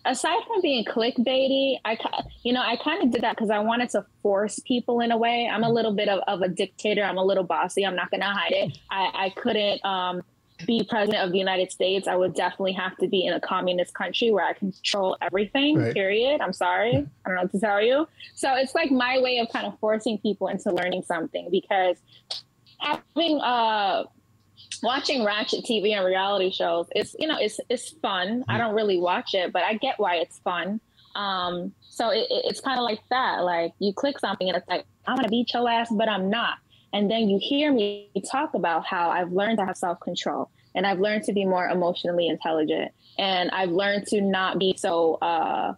aside 0.05 0.43
from 0.47 0.63
being 0.63 0.85
clickbaity, 0.85 1.77
I 1.85 1.99
you 2.43 2.53
know 2.53 2.63
I 2.63 2.77
kind 2.77 3.03
of 3.03 3.11
did 3.11 3.23
that 3.23 3.37
because 3.37 3.51
I 3.51 3.59
wanted 3.59 3.91
to 3.91 4.07
force 4.23 4.59
people 4.61 5.01
in 5.01 5.11
a 5.11 5.19
way. 5.19 5.51
I'm 5.53 5.65
a 5.65 5.71
little 5.71 5.93
bit 5.93 6.09
of, 6.09 6.21
of 6.27 6.41
a 6.41 6.49
dictator. 6.49 7.05
I'm 7.05 7.19
a 7.19 7.25
little 7.25 7.45
bossy. 7.45 7.85
I'm 7.85 7.97
not 7.97 8.11
gonna 8.11 8.33
hide 8.33 8.53
it. 8.53 8.79
I, 8.91 9.11
I 9.27 9.31
couldn't 9.37 9.85
um, 9.85 10.23
be 10.67 10.85
president 10.89 11.25
of 11.25 11.33
the 11.33 11.39
United 11.39 11.71
States. 11.73 12.07
I 12.09 12.17
would 12.17 12.35
definitely 12.35 12.73
have 12.73 12.97
to 12.99 13.09
be 13.09 13.27
in 13.27 13.33
a 13.35 13.41
communist 13.41 13.95
country 13.95 14.31
where 14.31 14.45
I 14.45 14.53
control 14.53 15.17
everything. 15.21 15.79
Right. 15.79 15.95
Period. 15.95 16.41
I'm 16.41 16.53
sorry. 16.53 16.91
I 17.25 17.29
don't 17.29 17.37
know 17.37 17.43
what 17.43 17.53
to 17.53 17.61
tell 17.61 17.83
you. 17.83 18.07
So 18.35 18.55
it's 18.55 18.75
like 18.75 18.91
my 18.91 19.19
way 19.21 19.39
of 19.39 19.49
kind 19.51 19.67
of 19.67 19.79
forcing 19.79 20.19
people 20.19 20.49
into 20.49 20.73
learning 20.73 21.03
something 21.03 21.49
because 21.51 21.97
having 22.79 23.41
uh 23.41 24.05
watching 24.83 25.25
ratchet 25.25 25.65
tv 25.65 25.93
and 25.95 26.05
reality 26.07 26.51
shows 26.51 26.87
it's 26.95 27.15
you 27.19 27.27
know 27.27 27.37
it's 27.39 27.61
it's 27.69 27.91
fun 28.01 28.45
i 28.49 28.57
don't 28.57 28.75
really 28.75 28.99
watch 28.99 29.35
it 29.35 29.53
but 29.53 29.63
i 29.63 29.75
get 29.75 29.99
why 29.99 30.17
it's 30.17 30.39
fun 30.39 30.81
um 31.17 31.73
so 31.83 32.11
it, 32.11 32.21
it- 32.31 32.45
it's 32.47 32.61
kind 32.61 32.79
of 32.79 32.85
like 32.85 33.01
that 33.11 33.39
like 33.45 33.73
you 33.79 33.93
click 33.93 34.19
something 34.19 34.49
and 34.49 34.57
it's 34.57 34.69
like 34.69 34.85
i'm 35.07 35.17
gonna 35.17 35.29
beat 35.29 35.53
your 35.53 35.69
ass 35.69 35.89
but 35.93 36.09
i'm 36.09 36.31
not 36.31 36.55
and 36.93 37.11
then 37.11 37.29
you 37.29 37.39
hear 37.41 37.73
me 37.73 38.11
talk 38.31 38.55
about 38.55 38.85
how 38.85 39.11
i've 39.11 39.33
learned 39.33 39.59
to 39.59 39.65
have 39.65 39.77
self-control 39.77 40.51
and 40.75 40.87
i've 40.87 41.01
learned 41.01 41.25
to 41.25 41.33
be 41.33 41.45
more 41.45 41.69
emotionally 41.69 42.27
intelligent 42.29 42.93
and 43.19 43.51
i've 43.51 43.71
learned 43.71 44.07
to 44.07 44.21
not 44.21 44.59
be 44.59 44.75
so 44.77 45.15
uh, 45.23 45.73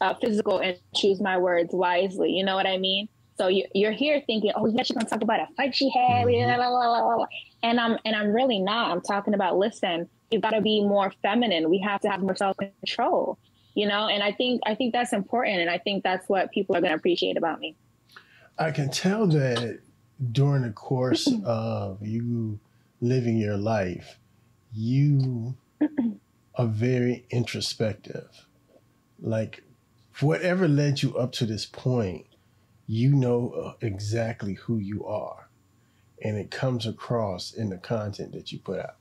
uh 0.00 0.14
physical 0.14 0.58
and 0.58 0.78
choose 0.94 1.20
my 1.20 1.36
words 1.38 1.70
wisely 1.72 2.30
you 2.30 2.44
know 2.44 2.54
what 2.54 2.66
i 2.66 2.78
mean 2.78 3.08
so 3.40 3.48
you, 3.48 3.64
you're 3.74 3.90
here 3.90 4.22
thinking, 4.26 4.52
oh 4.54 4.66
yeah, 4.66 4.82
she's 4.82 4.94
gonna 4.94 5.08
talk 5.08 5.22
about 5.22 5.40
a 5.40 5.46
fight 5.56 5.74
she 5.74 5.88
had, 5.88 6.26
blah, 6.26 6.56
blah, 6.56 6.68
blah, 6.68 7.00
blah, 7.00 7.16
blah. 7.16 7.26
and 7.62 7.80
I'm 7.80 7.96
and 8.04 8.14
I'm 8.14 8.34
really 8.34 8.58
not. 8.58 8.90
I'm 8.90 9.00
talking 9.00 9.32
about 9.32 9.56
listen, 9.56 10.10
you've 10.30 10.42
got 10.42 10.50
to 10.50 10.60
be 10.60 10.82
more 10.82 11.10
feminine. 11.22 11.70
We 11.70 11.78
have 11.78 12.02
to 12.02 12.10
have 12.10 12.20
more 12.20 12.36
self 12.36 12.58
control, 12.58 13.38
you 13.74 13.88
know. 13.88 14.08
And 14.08 14.22
I 14.22 14.32
think 14.32 14.60
I 14.66 14.74
think 14.74 14.92
that's 14.92 15.14
important, 15.14 15.58
and 15.58 15.70
I 15.70 15.78
think 15.78 16.04
that's 16.04 16.28
what 16.28 16.50
people 16.50 16.76
are 16.76 16.82
gonna 16.82 16.96
appreciate 16.96 17.38
about 17.38 17.60
me. 17.60 17.76
I 18.58 18.72
can 18.72 18.90
tell 18.90 19.26
that 19.28 19.80
during 20.32 20.62
the 20.62 20.70
course 20.70 21.28
of 21.44 22.06
you 22.06 22.60
living 23.00 23.38
your 23.38 23.56
life, 23.56 24.18
you 24.72 25.56
are 26.54 26.66
very 26.66 27.26
introspective. 27.30 28.46
Like, 29.20 29.62
whatever 30.20 30.68
led 30.68 31.02
you 31.02 31.16
up 31.16 31.32
to 31.32 31.46
this 31.46 31.66
point, 31.66 32.26
you 32.86 33.14
know 33.14 33.50
uh, 33.50 33.72
exactly 33.80 34.54
who 34.54 34.78
you 34.78 35.04
are. 35.06 35.48
And 36.22 36.36
it 36.36 36.50
comes 36.50 36.86
across 36.86 37.54
in 37.54 37.70
the 37.70 37.78
content 37.78 38.32
that 38.32 38.52
you 38.52 38.58
put 38.58 38.80
out. 38.80 38.96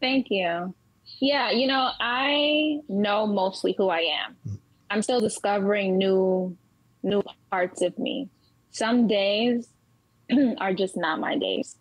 Thank 0.00 0.28
you. 0.30 0.74
Yeah, 1.20 1.50
you 1.50 1.66
know, 1.66 1.90
I 2.00 2.78
know 2.88 3.26
mostly 3.26 3.74
who 3.76 3.88
I 3.88 3.98
am. 3.98 4.36
Mm. 4.46 4.58
I'm 4.90 5.02
still 5.02 5.20
discovering 5.20 5.98
new 5.98 6.56
new 7.02 7.22
parts 7.50 7.82
of 7.82 7.98
me. 7.98 8.28
Some 8.70 9.06
days 9.06 9.68
are 10.58 10.74
just 10.74 10.96
not 10.96 11.20
my 11.20 11.36
days. 11.36 11.76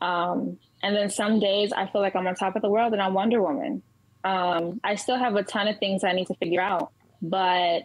Um, 0.00 0.58
and 0.82 0.94
then 0.94 1.10
some 1.10 1.40
days 1.40 1.72
I 1.72 1.86
feel 1.86 2.00
like 2.00 2.14
I'm 2.14 2.26
on 2.26 2.34
top 2.34 2.56
of 2.56 2.62
the 2.62 2.70
world 2.70 2.92
and 2.92 3.02
I'm 3.02 3.14
Wonder 3.14 3.42
Woman. 3.42 3.82
Um, 4.24 4.80
I 4.84 4.94
still 4.94 5.18
have 5.18 5.36
a 5.36 5.42
ton 5.42 5.68
of 5.68 5.78
things 5.78 6.04
I 6.04 6.12
need 6.12 6.26
to 6.26 6.34
figure 6.34 6.60
out, 6.60 6.92
but 7.22 7.82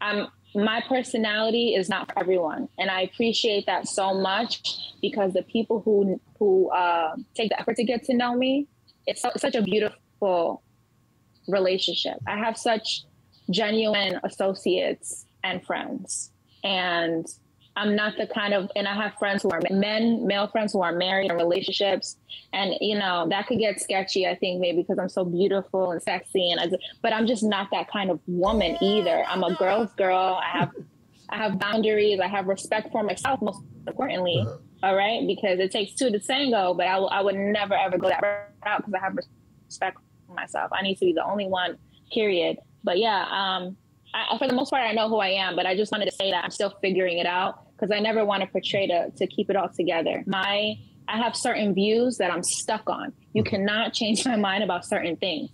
I'm 0.00 0.28
my 0.54 0.82
personality 0.88 1.74
is 1.74 1.88
not 1.88 2.10
for 2.10 2.18
everyone, 2.18 2.68
and 2.78 2.90
I 2.90 3.02
appreciate 3.02 3.66
that 3.66 3.86
so 3.86 4.14
much 4.14 4.62
because 5.02 5.34
the 5.34 5.42
people 5.42 5.80
who 5.80 6.20
who 6.38 6.70
uh, 6.70 7.14
take 7.34 7.50
the 7.50 7.60
effort 7.60 7.76
to 7.76 7.84
get 7.84 8.04
to 8.04 8.14
know 8.14 8.34
me, 8.34 8.66
it's 9.06 9.22
such 9.36 9.54
a 9.54 9.62
beautiful 9.62 10.62
relationship. 11.46 12.18
I 12.26 12.38
have 12.38 12.56
such 12.56 13.04
genuine 13.50 14.18
associates 14.24 15.26
and 15.44 15.64
friends, 15.64 16.32
and 16.66 17.26
I'm 17.76 17.94
not 17.94 18.16
the 18.16 18.26
kind 18.26 18.54
of, 18.54 18.70
and 18.74 18.88
I 18.88 18.94
have 18.94 19.14
friends 19.18 19.42
who 19.42 19.50
are 19.50 19.60
men, 19.70 20.26
male 20.26 20.48
friends 20.48 20.72
who 20.72 20.82
are 20.82 20.92
married 20.92 21.30
in 21.30 21.36
relationships, 21.36 22.16
and 22.52 22.74
you 22.80 22.98
know 22.98 23.28
that 23.28 23.46
could 23.46 23.58
get 23.58 23.80
sketchy. 23.80 24.26
I 24.26 24.34
think 24.34 24.60
maybe 24.60 24.82
because 24.82 24.98
I'm 24.98 25.10
so 25.10 25.24
beautiful 25.24 25.92
and 25.92 26.02
sexy, 26.02 26.50
and 26.50 26.60
I, 26.60 26.76
but 27.02 27.12
I'm 27.12 27.26
just 27.26 27.42
not 27.42 27.68
that 27.72 27.90
kind 27.90 28.10
of 28.10 28.18
woman 28.26 28.76
either. 28.80 29.24
I'm 29.28 29.44
a 29.44 29.54
girl's 29.54 29.92
girl. 29.92 30.40
I 30.42 30.58
have, 30.58 30.72
I 31.28 31.36
have 31.36 31.58
boundaries. 31.58 32.18
I 32.18 32.28
have 32.28 32.46
respect 32.46 32.90
for 32.90 33.02
myself. 33.02 33.40
Most 33.42 33.60
importantly, 33.86 34.42
uh-huh. 34.46 34.56
all 34.82 34.96
right, 34.96 35.26
because 35.26 35.60
it 35.60 35.70
takes 35.70 35.94
two 35.94 36.10
to 36.10 36.18
tango. 36.18 36.72
But 36.72 36.86
I, 36.86 36.96
I 36.96 37.20
would 37.20 37.36
never 37.36 37.74
ever 37.74 37.98
go 37.98 38.08
that 38.08 38.22
route 38.22 38.78
because 38.78 38.94
I 38.94 39.00
have 39.00 39.16
respect 39.68 39.98
for 40.26 40.34
myself. 40.34 40.70
I 40.72 40.82
need 40.82 40.94
to 40.96 41.04
be 41.04 41.12
the 41.12 41.24
only 41.24 41.46
one. 41.46 41.76
Period. 42.10 42.56
But 42.84 42.98
yeah, 42.98 43.26
um, 43.30 43.76
I, 44.16 44.38
for 44.38 44.46
the 44.46 44.54
most 44.54 44.70
part, 44.70 44.82
I 44.82 44.92
know 44.92 45.08
who 45.08 45.18
I 45.18 45.28
am. 45.28 45.56
But 45.56 45.66
I 45.66 45.76
just 45.76 45.92
wanted 45.92 46.06
to 46.06 46.12
say 46.12 46.30
that 46.30 46.44
I'm 46.44 46.50
still 46.50 46.74
figuring 46.80 47.18
it 47.18 47.26
out 47.26 47.66
because 47.74 47.94
I 47.94 48.00
never 48.00 48.24
want 48.24 48.42
to 48.42 48.46
portray 48.46 48.86
to 48.86 49.10
to 49.10 49.26
keep 49.26 49.50
it 49.50 49.56
all 49.56 49.68
together. 49.68 50.24
My 50.26 50.78
I 51.08 51.18
have 51.18 51.36
certain 51.36 51.74
views 51.74 52.16
that 52.18 52.32
I'm 52.32 52.42
stuck 52.42 52.88
on. 52.88 53.12
You 53.32 53.42
mm-hmm. 53.42 53.50
cannot 53.50 53.92
change 53.92 54.26
my 54.26 54.36
mind 54.36 54.64
about 54.64 54.84
certain 54.84 55.16
things. 55.16 55.50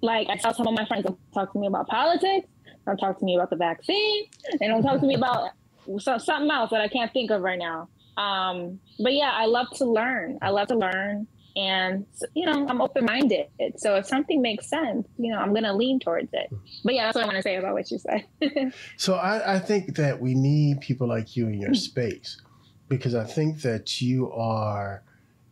Like 0.00 0.28
I 0.28 0.36
tell 0.36 0.54
some 0.54 0.66
of 0.66 0.74
my 0.74 0.86
friends, 0.86 1.04
don't 1.04 1.18
talk 1.32 1.52
to 1.52 1.58
me 1.58 1.66
about 1.66 1.88
politics. 1.88 2.48
Don't 2.86 2.98
talk 2.98 3.18
to 3.18 3.24
me 3.24 3.34
about 3.34 3.48
the 3.48 3.56
vaccine, 3.56 4.26
and 4.60 4.70
don't 4.70 4.82
talk 4.82 5.00
to 5.00 5.06
me 5.06 5.14
about 5.14 5.50
something 5.98 6.50
else 6.50 6.70
that 6.70 6.82
I 6.82 6.88
can't 6.88 7.12
think 7.12 7.30
of 7.30 7.40
right 7.40 7.58
now. 7.58 7.88
Um, 8.16 8.78
but 9.00 9.14
yeah, 9.14 9.32
I 9.32 9.46
love 9.46 9.70
to 9.76 9.86
learn. 9.86 10.38
I 10.42 10.50
love 10.50 10.68
to 10.68 10.76
learn 10.76 11.26
and 11.56 12.04
you 12.34 12.46
know 12.46 12.66
i'm 12.68 12.80
open-minded. 12.80 13.46
So 13.76 13.96
if 13.96 14.06
something 14.06 14.42
makes 14.42 14.68
sense 14.68 15.06
you 15.18 15.30
know 15.30 15.38
i'm 15.38 15.50
going 15.50 15.64
to 15.64 15.72
lean 15.72 16.00
towards 16.00 16.30
it. 16.32 16.52
But 16.84 16.94
yeah 16.94 17.04
that's 17.04 17.16
what 17.16 17.24
i 17.24 17.26
want 17.26 17.36
to 17.36 17.42
say 17.42 17.56
about 17.56 17.74
what 17.74 17.90
you 17.90 17.98
said. 17.98 18.24
So 18.96 19.14
I, 19.14 19.56
I, 19.56 19.58
think 19.58 19.96
that 19.96 20.20
we 20.20 20.34
need 20.34 20.80
people 20.80 21.08
like 21.08 21.36
you 21.36 21.46
in 21.48 21.60
your 21.60 21.74
space 21.74 22.40
because 22.88 23.14
i 23.14 23.24
think 23.24 23.62
that 23.62 24.00
you 24.00 24.30
are 24.32 25.02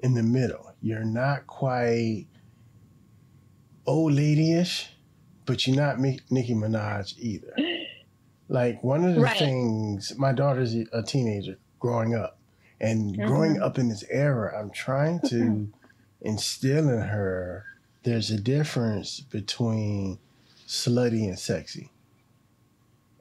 in 0.01 0.15
the 0.15 0.23
middle. 0.23 0.75
You're 0.81 1.05
not 1.05 1.47
quite 1.47 2.27
old 3.87 4.13
ladyish 4.13 4.89
but 5.45 5.67
you're 5.67 5.77
not 5.77 5.99
nicki 5.99 6.55
minaj 6.55 7.19
either. 7.19 7.55
Like 8.49 8.85
one 8.85 9.03
of 9.05 9.15
the 9.15 9.23
right. 9.23 9.39
things 9.39 10.13
my 10.19 10.33
daughter's 10.33 10.75
a 10.75 11.03
teenager 11.03 11.57
growing 11.81 12.15
up. 12.15 12.39
And 12.83 13.17
mm-hmm. 13.17 13.27
growing 13.27 13.63
up 13.63 13.79
in 13.79 13.89
this 13.89 14.05
era 14.11 14.61
i'm 14.61 14.71
trying 14.71 15.21
to 15.29 15.73
instill 16.23 16.89
in 16.89 17.01
her 17.01 17.67
there's 18.03 18.31
a 18.31 18.41
difference 18.41 19.21
between 19.21 20.19
slutty 20.67 21.25
and 21.29 21.39
sexy. 21.39 21.91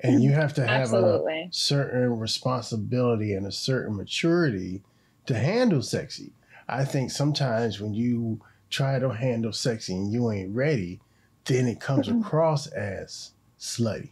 And 0.04 0.24
you 0.24 0.32
have 0.32 0.56
to 0.56 0.66
have 0.66 0.82
Absolutely. 0.82 1.42
a 1.44 1.50
certain 1.52 2.18
responsibility 2.18 3.34
and 3.34 3.46
a 3.46 3.52
certain 3.52 3.96
maturity 3.96 4.82
to 5.28 5.36
handle 5.36 5.84
sexy. 5.84 6.34
I 6.68 6.86
think 6.86 7.12
sometimes 7.12 7.80
when 7.80 7.94
you 7.94 8.42
try 8.72 8.98
to 8.98 9.10
handle 9.10 9.54
sexy 9.54 9.94
and 9.94 10.12
you 10.12 10.32
ain't 10.32 10.56
ready, 10.56 11.02
then 11.46 11.68
it 11.68 11.80
comes 11.80 12.08
mm-hmm. 12.08 12.22
across 12.22 12.66
as 12.68 13.32
slutty. 13.60 14.10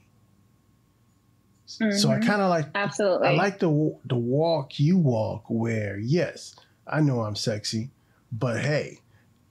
Mm-hmm. 1.68 1.98
So 1.98 2.12
I 2.12 2.16
mm-hmm. 2.16 2.28
kind 2.28 2.42
of 2.42 2.50
like 2.50 2.68
absolutely. 2.76 3.30
I 3.30 3.32
like 3.32 3.60
the 3.60 3.98
the 4.06 4.16
walk 4.16 4.80
you 4.80 4.98
walk 4.98 5.46
where 5.48 5.98
yes, 5.98 6.56
I 6.86 7.02
know 7.02 7.22
I'm 7.22 7.36
sexy, 7.36 7.90
but 8.32 8.60
hey, 8.60 9.00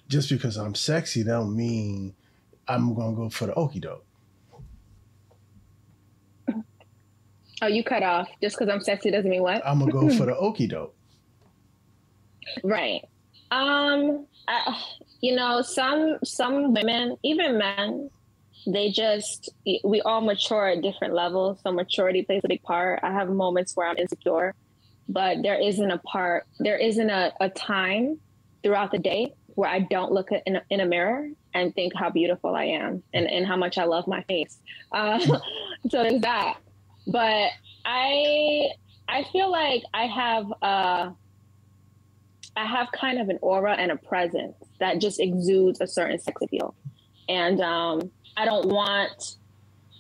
just 0.09 0.29
because 0.31 0.57
I'm 0.57 0.75
sexy, 0.75 1.23
don't 1.23 1.57
mean 1.57 2.15
I'm 2.67 2.95
gonna 2.95 3.17
go 3.17 3.29
for 3.29 3.47
the 3.47 3.55
okey 3.55 3.81
doke. 3.81 4.05
Oh, 7.61 7.67
you 7.67 7.83
cut 7.83 8.05
off. 8.05 8.29
Just 8.41 8.57
because 8.57 8.73
I'm 8.73 8.81
sexy 8.81 9.11
doesn't 9.11 9.29
mean 9.29 9.43
what? 9.43 9.67
I'm 9.67 9.81
gonna 9.81 9.91
go 9.91 10.09
for 10.11 10.27
the 10.27 10.37
okey 10.39 10.67
doke. 10.69 10.95
Right. 12.63 13.03
Um. 13.51 14.27
I, 14.49 14.83
you 15.21 15.37
know, 15.37 15.63
some 15.63 16.19
some 16.25 16.73
women, 16.73 17.17
even 17.23 17.59
men, 17.59 18.11
they 18.67 18.91
just 18.91 19.51
we 19.85 20.01
all 20.03 20.23
mature 20.23 20.69
at 20.69 20.83
different 20.83 21.15
levels. 21.15 21.61
So 21.63 21.73
maturity 21.73 22.23
plays 22.23 22.43
a 22.45 22.49
big 22.49 22.63
part. 22.63 23.01
I 23.03 23.13
have 23.13 23.29
moments 23.29 23.77
where 23.77 23.89
I'm 23.89 23.99
insecure, 23.99 24.55
but 25.09 25.43
there 25.43 25.61
isn't 25.61 25.91
a 25.91 25.99
part. 25.99 26.47
There 26.61 26.79
isn't 26.79 27.11
a, 27.11 27.33
a 27.41 27.51
time 27.51 28.19
throughout 28.63 28.91
the 28.91 28.99
day 28.99 29.35
where 29.55 29.69
I 29.69 29.81
don't 29.81 30.13
look 30.13 30.31
in 30.47 30.57
a, 30.57 30.63
in 30.71 30.81
a 30.81 30.87
mirror 30.87 31.29
and 31.53 31.75
think 31.75 31.93
how 31.97 32.11
beautiful 32.11 32.55
I 32.55 32.65
am 32.65 33.03
and, 33.13 33.29
and 33.29 33.45
how 33.45 33.57
much 33.57 33.77
I 33.77 33.85
love 33.85 34.07
my 34.07 34.23
face. 34.23 34.59
Uh, 34.93 35.19
so 35.19 35.39
there's 35.91 36.21
that. 36.21 36.59
But 37.07 37.51
I 37.85 38.69
I 39.09 39.25
feel 39.33 39.51
like 39.51 39.83
I 39.95 40.07
have 40.07 40.53
uh, 40.63 41.11
I 42.57 42.65
have 42.65 42.93
kind 42.93 43.19
of 43.19 43.31
an 43.31 43.39
aura 43.41 43.75
and 43.75 43.91
a 43.91 43.97
presence 43.97 44.55
that 44.79 45.01
just 45.01 45.19
exudes 45.19 45.81
a 45.81 45.87
certain 45.87 46.21
sex 46.21 46.41
appeal, 46.43 46.75
and 47.29 47.61
um, 47.61 48.11
I 48.37 48.45
don't 48.45 48.69
want. 48.69 49.37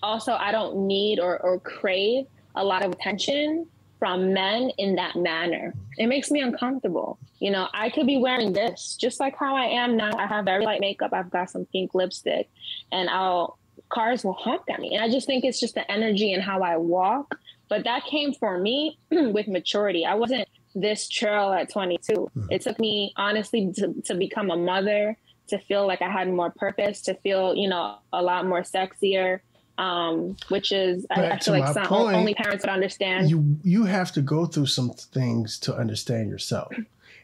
Also, 0.01 0.33
I 0.35 0.53
don't 0.53 0.87
need 0.87 1.19
or, 1.19 1.41
or 1.41 1.59
crave 1.59 2.27
a 2.55 2.63
lot 2.63 2.85
of 2.85 2.93
attention 2.93 3.67
from 3.99 4.33
men 4.33 4.71
in 4.79 4.95
that 4.97 5.17
manner. 5.17 5.75
It 5.97 6.07
makes 6.07 6.31
me 6.31 6.41
uncomfortable. 6.41 7.19
You 7.41 7.51
know, 7.51 7.69
I 7.73 7.91
could 7.91 8.07
be 8.07 8.19
wearing 8.19 8.53
this 8.53 8.97
just 9.01 9.21
like 9.21 9.37
how 9.37 9.57
I 9.57 9.65
am 9.65 9.97
now. 9.97 10.17
I 10.17 10.27
have 10.27 10.45
very 10.45 10.65
light 10.65 10.81
makeup. 10.81 11.13
I've 11.13 11.31
got 11.31 11.51
some 11.51 11.65
pink 11.67 11.95
lipstick, 11.95 12.49
and 12.93 13.09
I'll 13.11 13.59
cars 13.89 14.25
will 14.25 14.35
honk 14.35 14.63
at 14.71 14.81
me. 14.81 14.95
And 14.95 15.05
I 15.05 15.09
just 15.09 15.27
think 15.27 15.45
it's 15.45 15.61
just 15.61 15.75
the 15.75 15.91
energy 15.91 16.33
and 16.33 16.43
how 16.43 16.63
I 16.63 16.77
walk. 16.77 17.39
But 17.69 17.85
that 17.85 18.05
came 18.05 18.33
for 18.33 18.59
me 18.59 18.99
with 19.11 19.49
maturity. 19.49 20.05
I 20.05 20.15
wasn't 20.15 20.49
this 20.75 21.09
trail 21.09 21.53
at 21.53 21.71
22. 21.71 22.13
Mm-hmm. 22.13 22.47
It 22.51 22.63
took 22.63 22.79
me 22.79 23.13
honestly 23.17 23.73
to, 23.77 23.95
to 24.05 24.15
become 24.15 24.51
a 24.51 24.57
mother, 24.57 25.17
to 25.49 25.59
feel 25.59 25.87
like 25.87 26.03
I 26.03 26.11
had 26.11 26.29
more 26.29 26.51
purpose, 26.51 27.03
to 27.03 27.15
feel, 27.15 27.55
you 27.55 27.69
know, 27.69 27.99
a 28.13 28.23
lot 28.23 28.47
more 28.47 28.63
sexier, 28.63 29.41
um, 29.79 30.37
which 30.49 30.73
is 30.73 31.07
I, 31.09 31.31
I, 31.31 31.39
feel 31.39 31.59
like 31.59 31.73
some, 31.73 31.87
point, 31.87 32.17
only 32.17 32.35
parents 32.35 32.65
would 32.65 32.73
understand. 32.73 33.31
You 33.31 33.57
you 33.63 33.85
have 33.85 34.13
to 34.13 34.21
go 34.21 34.45
through 34.45 34.67
some 34.67 34.91
things 34.91 35.59
to 35.61 35.75
understand 35.75 36.29
yourself. 36.29 36.73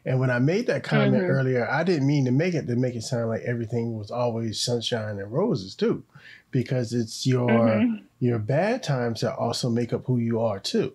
And 0.06 0.20
when 0.20 0.30
I 0.30 0.38
made 0.38 0.66
that 0.66 0.84
comment 0.84 1.14
mm-hmm. 1.14 1.30
earlier, 1.30 1.68
I 1.68 1.82
didn't 1.82 2.06
mean 2.06 2.26
to 2.26 2.30
make 2.30 2.54
it 2.54 2.66
to 2.66 2.76
make 2.76 2.94
it 2.94 3.02
sound 3.02 3.28
like 3.28 3.42
everything 3.42 3.99
was 3.99 4.11
always 4.11 4.61
sunshine 4.61 5.18
and 5.18 5.32
roses 5.32 5.75
too, 5.75 6.04
because 6.50 6.92
it's 6.92 7.26
your 7.26 7.49
mm-hmm. 7.49 8.04
your 8.20 8.38
bad 8.38 8.82
times 8.82 9.23
that 9.23 9.34
also 9.34 9.68
make 9.68 9.92
up 9.92 10.04
who 10.06 10.18
you 10.18 10.40
are 10.40 10.61
too. 10.61 10.92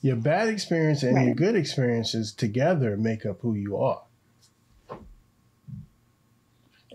Your 0.00 0.16
bad 0.16 0.48
experience 0.48 1.02
and 1.02 1.16
right. 1.16 1.26
your 1.26 1.34
good 1.34 1.56
experiences 1.56 2.32
together 2.32 2.96
make 2.96 3.26
up 3.26 3.40
who 3.40 3.54
you 3.54 3.76
are. 3.76 4.02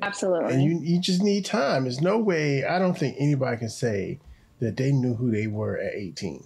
Absolutely. 0.06 0.54
And 0.54 0.64
you, 0.64 0.80
you 0.82 1.00
just 1.00 1.22
need 1.22 1.46
time. 1.46 1.84
There's 1.84 2.02
no 2.02 2.18
way, 2.18 2.66
I 2.66 2.78
don't 2.80 2.98
think 2.98 3.16
anybody 3.20 3.58
can 3.58 3.70
say 3.70 4.20
that 4.60 4.78
they 4.78 4.92
knew 4.92 5.14
who 5.14 5.32
they 5.32 5.48
were 5.48 5.78
at 5.78 5.94
18. 5.94 6.46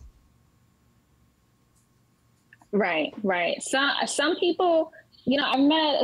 Right, 2.72 3.14
right. 3.24 3.62
Some 3.62 3.92
some 4.06 4.36
people, 4.36 4.92
you 5.26 5.38
know, 5.38 5.46
I've 5.46 5.60
met, 5.60 5.96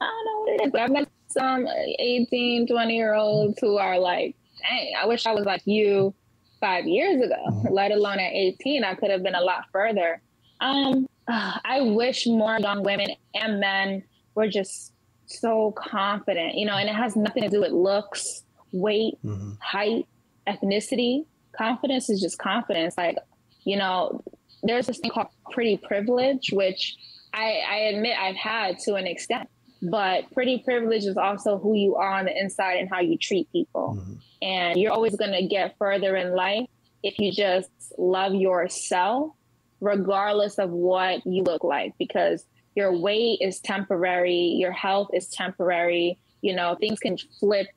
I 0.00 0.06
don't 0.06 0.24
know 0.24 0.40
what 0.40 0.48
it 0.48 0.64
is, 0.64 0.72
but 0.72 0.80
I've 0.80 0.90
met 0.90 1.08
some 1.28 1.66
18, 1.98 2.66
20 2.66 2.96
year 2.96 3.14
olds 3.14 3.58
who 3.60 3.76
are 3.76 3.98
like, 3.98 4.34
dang, 4.60 4.92
I 5.00 5.06
wish 5.06 5.26
I 5.26 5.32
was 5.32 5.44
like 5.44 5.62
you 5.66 6.14
five 6.60 6.86
years 6.86 7.22
ago, 7.22 7.36
mm-hmm. 7.50 7.72
let 7.72 7.92
alone 7.92 8.18
at 8.18 8.32
18. 8.32 8.82
I 8.82 8.94
could 8.94 9.10
have 9.10 9.22
been 9.22 9.34
a 9.34 9.40
lot 9.40 9.64
further. 9.72 10.20
Um, 10.60 11.06
I 11.28 11.80
wish 11.82 12.26
more 12.26 12.58
young 12.58 12.82
women 12.82 13.08
and 13.34 13.60
men 13.60 14.02
were 14.34 14.48
just 14.48 14.92
so 15.26 15.72
confident, 15.72 16.54
you 16.54 16.66
know, 16.66 16.76
and 16.76 16.88
it 16.88 16.94
has 16.94 17.16
nothing 17.16 17.42
to 17.44 17.48
do 17.48 17.60
with 17.60 17.72
looks, 17.72 18.42
weight, 18.72 19.14
hmm 19.22 19.52
height, 19.60 20.06
ethnicity. 20.46 21.24
Confidence 21.56 22.10
is 22.10 22.20
just 22.20 22.38
confidence. 22.38 22.96
Like, 22.96 23.16
you 23.64 23.76
know, 23.76 24.22
there's 24.62 24.86
this 24.86 24.98
thing 24.98 25.10
called 25.10 25.28
pretty 25.50 25.76
privilege, 25.76 26.50
which 26.52 26.96
I, 27.32 27.62
I 27.68 27.76
admit 27.92 28.16
I've 28.18 28.36
had 28.36 28.78
to 28.80 28.94
an 28.94 29.06
extent. 29.06 29.48
But 29.82 30.30
pretty 30.32 30.62
privilege 30.64 31.04
is 31.04 31.16
also 31.16 31.58
who 31.58 31.74
you 31.74 31.96
are 31.96 32.10
on 32.10 32.24
the 32.24 32.36
inside 32.36 32.74
and 32.74 32.88
how 32.88 33.00
you 33.00 33.18
treat 33.18 33.50
people. 33.52 33.94
hmm 33.94 34.14
And 34.42 34.78
you're 34.78 34.92
always 34.92 35.16
going 35.16 35.32
to 35.32 35.46
get 35.46 35.76
further 35.78 36.16
in 36.16 36.34
life 36.34 36.68
if 37.02 37.18
you 37.18 37.32
just 37.32 37.70
love 37.98 38.34
yourself, 38.34 39.32
regardless 39.80 40.58
of 40.58 40.70
what 40.70 41.26
you 41.26 41.42
look 41.42 41.62
like, 41.62 41.92
because 41.98 42.44
your 42.76 42.96
weight 42.96 43.40
is 43.42 43.60
temporary, 43.60 44.54
your 44.58 44.72
health 44.72 45.08
is 45.14 45.28
temporary. 45.30 46.20
You 46.42 46.56
know, 46.56 46.76
things 46.80 47.00
can 47.00 47.18
flip 47.40 47.68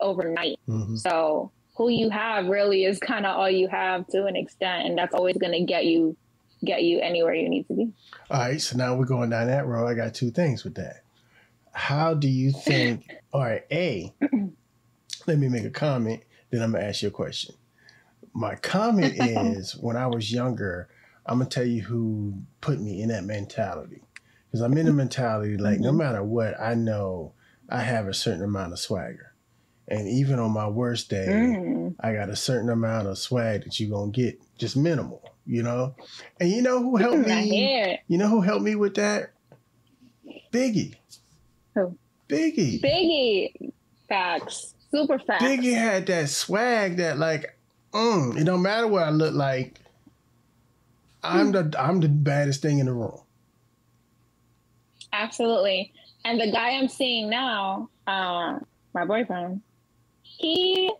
overnight. 0.00 0.58
hmm 0.66 0.96
So, 0.96 1.52
who 1.76 1.90
you 1.90 2.10
have 2.10 2.46
really 2.46 2.86
is 2.86 3.00
kind 3.00 3.26
of 3.26 3.36
all 3.36 3.50
you 3.50 3.68
have 3.68 4.06
to 4.08 4.26
an 4.26 4.36
extent, 4.36 4.86
and 4.86 4.98
that's 4.98 5.14
always 5.14 5.36
going 5.38 5.52
to 5.54 5.64
get 5.64 5.86
you 5.86 6.16
get 6.64 6.84
you 6.84 7.00
anywhere 7.00 7.34
you 7.34 7.50
need 7.50 7.64
to 7.68 7.74
be. 7.74 7.92
All 8.30 8.40
right, 8.40 8.60
so 8.60 8.78
now 8.78 8.96
we're 8.96 9.06
going 9.06 9.30
down 9.30 9.48
that 9.48 9.66
road. 9.66 9.86
I 9.88 9.94
got 9.94 10.14
two 10.14 10.30
things 10.30 10.64
with 10.64 10.76
that. 10.76 11.04
How 11.72 12.14
do 12.14 12.28
you 12.28 12.52
think? 12.52 13.06
All 13.32 13.42
right, 13.42 13.64
A, 13.72 14.14
let 15.26 15.38
me 15.38 15.48
make 15.48 15.64
a 15.64 15.70
comment, 15.70 16.22
then 16.50 16.62
I'm 16.62 16.72
gonna 16.72 16.84
ask 16.84 17.02
you 17.02 17.08
a 17.08 17.12
question. 17.12 17.56
My 18.34 18.56
comment 18.56 19.14
is 19.16 19.76
when 19.76 19.96
I 19.96 20.06
was 20.06 20.32
younger, 20.32 20.88
I'm 21.26 21.38
gonna 21.38 21.50
tell 21.50 21.66
you 21.66 21.82
who 21.82 22.42
put 22.60 22.80
me 22.80 23.02
in 23.02 23.08
that 23.08 23.24
mentality. 23.24 24.02
Because 24.54 24.62
I'm 24.70 24.78
in 24.78 24.86
the 24.86 24.92
mentality 24.92 25.56
like 25.56 25.80
no 25.80 25.90
Mhm. 25.90 25.96
matter 25.96 26.22
what, 26.22 26.54
I 26.60 26.74
know 26.74 27.32
I 27.68 27.80
have 27.80 28.06
a 28.06 28.14
certain 28.14 28.44
amount 28.44 28.72
of 28.72 28.78
swagger. 28.78 29.32
And 29.88 30.06
even 30.06 30.38
on 30.38 30.52
my 30.52 30.68
worst 30.68 31.10
day, 31.10 31.26
Mm. 31.28 31.96
I 31.98 32.12
got 32.14 32.30
a 32.30 32.36
certain 32.36 32.70
amount 32.70 33.08
of 33.08 33.18
swag 33.18 33.64
that 33.64 33.80
you're 33.80 33.90
gonna 33.90 34.12
get, 34.12 34.38
just 34.56 34.76
minimal, 34.76 35.28
you 35.44 35.64
know? 35.64 35.96
And 36.38 36.50
you 36.52 36.62
know 36.62 36.78
who 36.80 36.94
helped 36.98 37.26
me? 37.26 37.98
You 38.06 38.16
know 38.16 38.28
who 38.28 38.42
helped 38.42 38.62
me 38.62 38.76
with 38.76 38.94
that? 38.94 39.32
Biggie. 40.52 40.94
Who? 41.74 41.98
Biggie. 42.28 42.80
Biggie, 42.80 43.72
facts, 44.08 44.72
super 44.92 45.18
facts. 45.18 45.42
Biggie 45.42 45.74
had 45.74 46.06
that 46.06 46.28
swag 46.28 46.98
that 46.98 47.18
like, 47.18 47.58
mm, 47.92 48.38
it 48.40 48.44
don't 48.44 48.62
matter 48.62 48.86
what 48.86 49.02
I 49.02 49.10
look 49.10 49.34
like. 49.34 49.80
I'm 51.24 51.50
the 51.50 51.74
I'm 51.76 51.98
the 51.98 52.08
baddest 52.08 52.62
thing 52.62 52.78
in 52.78 52.86
the 52.86 52.92
room. 52.92 53.18
Absolutely. 55.14 55.92
And 56.24 56.40
the 56.40 56.50
guy 56.50 56.70
I'm 56.70 56.88
seeing 56.88 57.30
now, 57.30 57.88
uh, 58.06 58.58
my 58.94 59.04
boyfriend, 59.04 59.60
he 60.22 60.92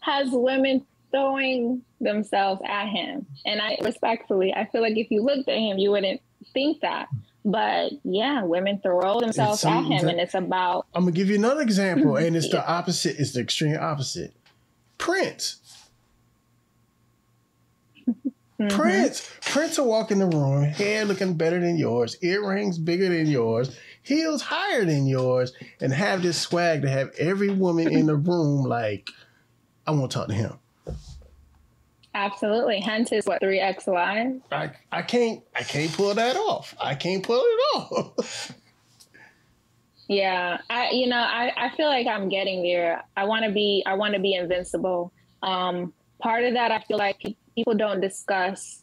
has 0.00 0.28
women 0.30 0.84
throwing 1.10 1.82
themselves 2.00 2.60
at 2.66 2.88
him. 2.88 3.26
And 3.46 3.60
I 3.60 3.78
respectfully, 3.82 4.52
I 4.54 4.66
feel 4.66 4.82
like 4.82 4.96
if 4.96 5.10
you 5.10 5.22
looked 5.22 5.48
at 5.48 5.56
him, 5.56 5.78
you 5.78 5.90
wouldn't 5.90 6.20
think 6.52 6.80
that. 6.80 7.08
But 7.44 7.92
yeah, 8.04 8.42
women 8.42 8.80
throw 8.82 9.20
themselves 9.20 9.64
at 9.64 9.82
him, 9.82 10.08
and 10.08 10.18
it's 10.18 10.34
about 10.34 10.86
I'm 10.94 11.02
gonna 11.02 11.12
give 11.12 11.28
you 11.28 11.36
another 11.36 11.60
example, 11.60 12.16
and 12.16 12.34
it's 12.36 12.48
the 12.48 12.66
opposite. 12.70 13.16
It's 13.18 13.32
the 13.32 13.40
extreme 13.40 13.76
opposite. 13.78 14.34
Prince. 14.96 15.60
Mhm. 18.60 18.70
Prince. 18.70 19.28
Prince 19.40 19.78
will 19.78 19.88
walk 19.88 20.10
in 20.10 20.18
the 20.20 20.26
room, 20.26 20.62
hair 20.64 21.04
looking 21.04 21.34
better 21.34 21.58
than 21.60 21.76
yours, 21.76 22.16
earrings 22.22 22.78
bigger 22.78 23.08
than 23.08 23.26
yours, 23.26 23.76
heels 24.02 24.42
higher 24.42 24.84
than 24.84 25.06
yours, 25.06 25.52
and 25.80 25.92
have 25.92 26.22
this 26.22 26.40
swag 26.40 26.82
to 26.82 26.88
have 26.88 27.10
every 27.18 27.50
woman 27.50 27.90
in 27.90 28.06
the 28.06 28.14
room 28.16 28.62
like, 28.64 29.10
I 29.86 29.90
want 29.90 30.10
to 30.12 30.18
talk 30.18 30.28
to 30.28 30.34
him. 30.34 30.58
absolutely. 32.14 32.80
Hence 32.80 33.10
his 33.10 33.26
what 33.26 33.40
three 33.40 33.58
X 33.58 33.88
line. 33.88 34.40
I, 34.52 34.70
I 34.92 35.02
can't 35.02 35.42
I 35.56 35.62
can't 35.64 35.92
pull 35.92 36.14
that 36.14 36.36
off. 36.36 36.74
I 36.80 36.94
can't 36.94 37.22
pull 37.24 37.40
it 37.42 37.60
off. 37.76 38.52
Yeah, 40.06 40.58
I 40.68 40.90
you 40.90 41.06
know 41.06 41.16
I, 41.16 41.50
I 41.56 41.74
feel 41.76 41.86
like 41.86 42.06
I'm 42.06 42.28
getting 42.28 42.62
there. 42.62 43.02
I 43.16 43.24
want 43.24 43.46
to 43.46 43.50
be 43.50 43.82
I 43.86 43.94
want 43.94 44.12
to 44.14 44.20
be 44.20 44.34
invincible. 44.34 45.12
Um, 45.42 45.94
part 46.18 46.44
of 46.44 46.52
that 46.54 46.70
I 46.70 46.80
feel 46.80 46.98
like 46.98 47.36
people 47.54 47.74
don't 47.74 48.00
discuss 48.00 48.82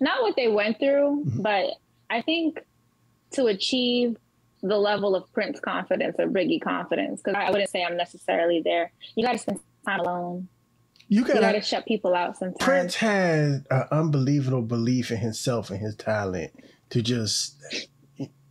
not 0.00 0.22
what 0.22 0.36
they 0.36 0.48
went 0.48 0.78
through, 0.78 1.24
Mhm. 1.26 1.42
but 1.42 1.66
I 2.10 2.22
think 2.22 2.60
to 3.32 3.46
achieve 3.46 4.16
the 4.62 4.76
level 4.78 5.14
of 5.14 5.30
Prince 5.32 5.60
confidence 5.60 6.16
or 6.18 6.26
Biggie 6.26 6.60
confidence, 6.60 7.20
because 7.22 7.34
I 7.36 7.50
wouldn't 7.50 7.70
say 7.70 7.84
I'm 7.84 7.96
necessarily 7.96 8.62
there. 8.64 8.92
You 9.14 9.24
got 9.24 9.32
to 9.32 9.38
spend 9.38 9.60
time 9.86 10.00
alone. 10.00 10.48
You 11.08 11.22
got 11.24 11.34
to 11.34 11.40
gotta 11.40 11.60
shut 11.60 11.84
people 11.84 12.14
out 12.14 12.38
sometimes. 12.38 12.64
Prince 12.64 12.94
has 12.96 13.62
an 13.70 13.84
unbelievable 13.90 14.62
belief 14.62 15.10
in 15.10 15.18
himself 15.18 15.70
and 15.70 15.78
his 15.78 15.94
talent 15.96 16.52
to 16.90 17.02
just, 17.02 17.62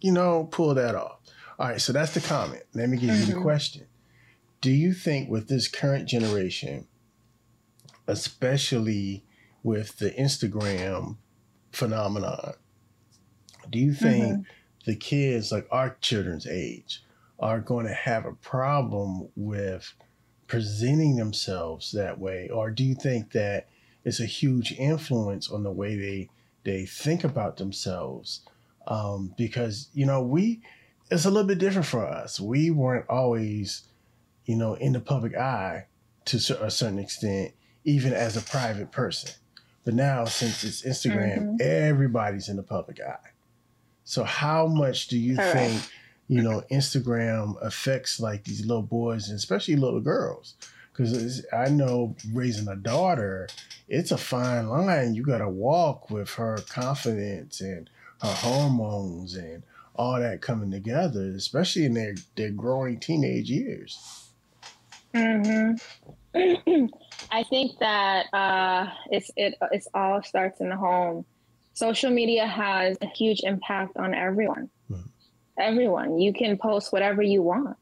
you 0.01 0.11
know, 0.11 0.47
pull 0.51 0.75
that 0.75 0.93
off. 0.93 1.19
All 1.57 1.69
right, 1.69 1.81
so 1.81 1.91
that's 1.93 2.13
the 2.13 2.21
comment. 2.21 2.63
Let 2.75 2.89
me 2.89 2.97
give 2.97 3.09
you 3.09 3.25
the 3.25 3.33
Mhm. 3.33 3.41
question. 3.41 3.87
Do 4.61 4.71
you 4.71 4.93
think 4.93 5.29
with 5.29 5.47
this 5.47 5.67
current 5.67 6.07
generation, 6.07 6.87
especially 8.07 9.23
with 9.63 9.97
the 9.97 10.11
Instagram 10.11 11.17
phenomenon, 11.71 12.53
do 13.69 13.79
you 13.79 13.93
think 13.93 14.45
the 14.85 14.95
kids, 14.95 15.51
like 15.51 15.67
our 15.71 15.95
children's 16.01 16.47
age, 16.47 17.03
are 17.39 17.59
going 17.59 17.85
to 17.85 17.93
have 17.93 18.25
a 18.25 18.33
problem 18.33 19.29
with 19.35 19.93
presenting 20.47 21.15
themselves 21.15 21.91
that 21.91 22.19
way? 22.19 22.49
Or 22.53 22.69
do 22.69 22.83
you 22.83 22.95
think 22.95 23.31
that 23.31 23.67
it's 24.03 24.19
a 24.19 24.25
huge 24.25 24.73
influence 24.73 25.49
on 25.49 25.63
the 25.63 25.71
way 25.71 25.95
they 25.95 26.29
they 26.63 26.85
think 26.85 27.23
about 27.23 27.57
themselves? 27.57 28.41
Um, 28.87 29.33
because 29.37 29.89
you 29.93 30.05
know 30.05 30.21
we 30.21 30.61
it's 31.09 31.25
a 31.25 31.31
little 31.31 31.47
bit 31.47 31.59
different 31.59 31.87
for 31.87 32.05
us. 32.05 32.39
We 32.39 32.71
weren't 32.71 33.09
always, 33.09 33.83
you 34.45 34.55
know, 34.55 34.75
in 34.75 34.93
the 34.93 34.99
public 34.99 35.35
eye 35.35 35.87
to 36.25 36.37
a 36.61 36.71
certain 36.71 36.99
extent, 36.99 37.53
even 37.85 38.13
as 38.13 38.37
a 38.37 38.41
private 38.41 38.91
person. 38.91 39.31
But 39.85 39.93
now, 39.95 40.25
since 40.25 40.63
it's 40.63 40.81
Instagram, 40.83 41.57
Mhm. 41.57 41.61
everybody's 41.61 42.47
in 42.49 42.55
the 42.55 42.63
public 42.63 43.01
eye. 43.01 43.31
So, 44.05 44.23
how 44.23 44.67
much 44.67 45.07
do 45.07 45.17
you 45.17 45.35
Correct. 45.35 45.53
think, 45.53 45.81
you 46.27 46.41
know, 46.41 46.63
Instagram 46.71 47.61
affects 47.61 48.19
like 48.19 48.43
these 48.45 48.65
little 48.65 48.81
boys 48.83 49.27
and 49.29 49.37
especially 49.37 49.75
little 49.75 49.99
girls? 50.01 50.55
Because 50.91 51.45
I 51.51 51.69
know 51.69 52.15
raising 52.31 52.67
a 52.67 52.75
daughter, 52.75 53.47
it's 53.89 54.11
a 54.11 54.17
fine 54.17 54.69
line. 54.69 55.15
You 55.15 55.23
got 55.23 55.39
to 55.39 55.49
walk 55.49 56.09
with 56.09 56.29
her 56.35 56.59
confidence 56.69 57.59
and 57.61 57.89
her 58.21 58.31
hormones 58.33 59.35
and 59.35 59.63
all 59.95 60.19
that 60.19 60.41
coming 60.41 60.71
together, 60.71 61.23
especially 61.35 61.85
in 61.85 61.93
their, 61.93 62.15
their 62.35 62.51
growing 62.51 62.99
teenage 62.99 63.49
years. 63.49 64.29
hmm 65.13 65.73
I 67.31 67.43
think 67.43 67.79
that 67.79 68.25
uh, 68.33 68.87
it's 69.09 69.31
it 69.35 69.55
it's 69.71 69.87
all 69.93 70.21
starts 70.23 70.61
in 70.61 70.69
the 70.69 70.75
home. 70.75 71.25
Social 71.73 72.11
media 72.11 72.45
has 72.45 72.97
a 73.01 73.07
huge 73.07 73.41
impact 73.43 73.97
on 73.97 74.13
everyone. 74.13 74.69
Mhm. 74.91 75.07
Everyone, 75.57 76.19
you 76.19 76.33
can 76.33 76.57
post 76.57 76.91
whatever 76.93 77.21
you 77.23 77.41
want, 77.41 77.75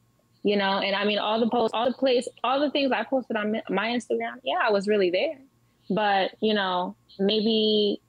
you 0.43 0.55
know. 0.55 0.79
And 0.79 0.95
I 0.95 1.03
mean, 1.05 1.19
all 1.19 1.39
the 1.39 1.49
posts, 1.49 1.73
all 1.73 1.85
the 1.85 1.97
place, 1.97 2.27
all 2.43 2.59
the 2.59 2.69
things 2.71 2.91
I 2.91 3.03
posted 3.03 3.35
on 3.37 3.61
my 3.69 3.87
Instagram. 3.89 4.35
Yeah, 4.43 4.59
I 4.61 4.71
was 4.71 4.87
really 4.87 5.09
there, 5.11 5.37
but 5.89 6.31
you 6.41 6.53
know, 6.53 6.95
maybe 7.19 8.01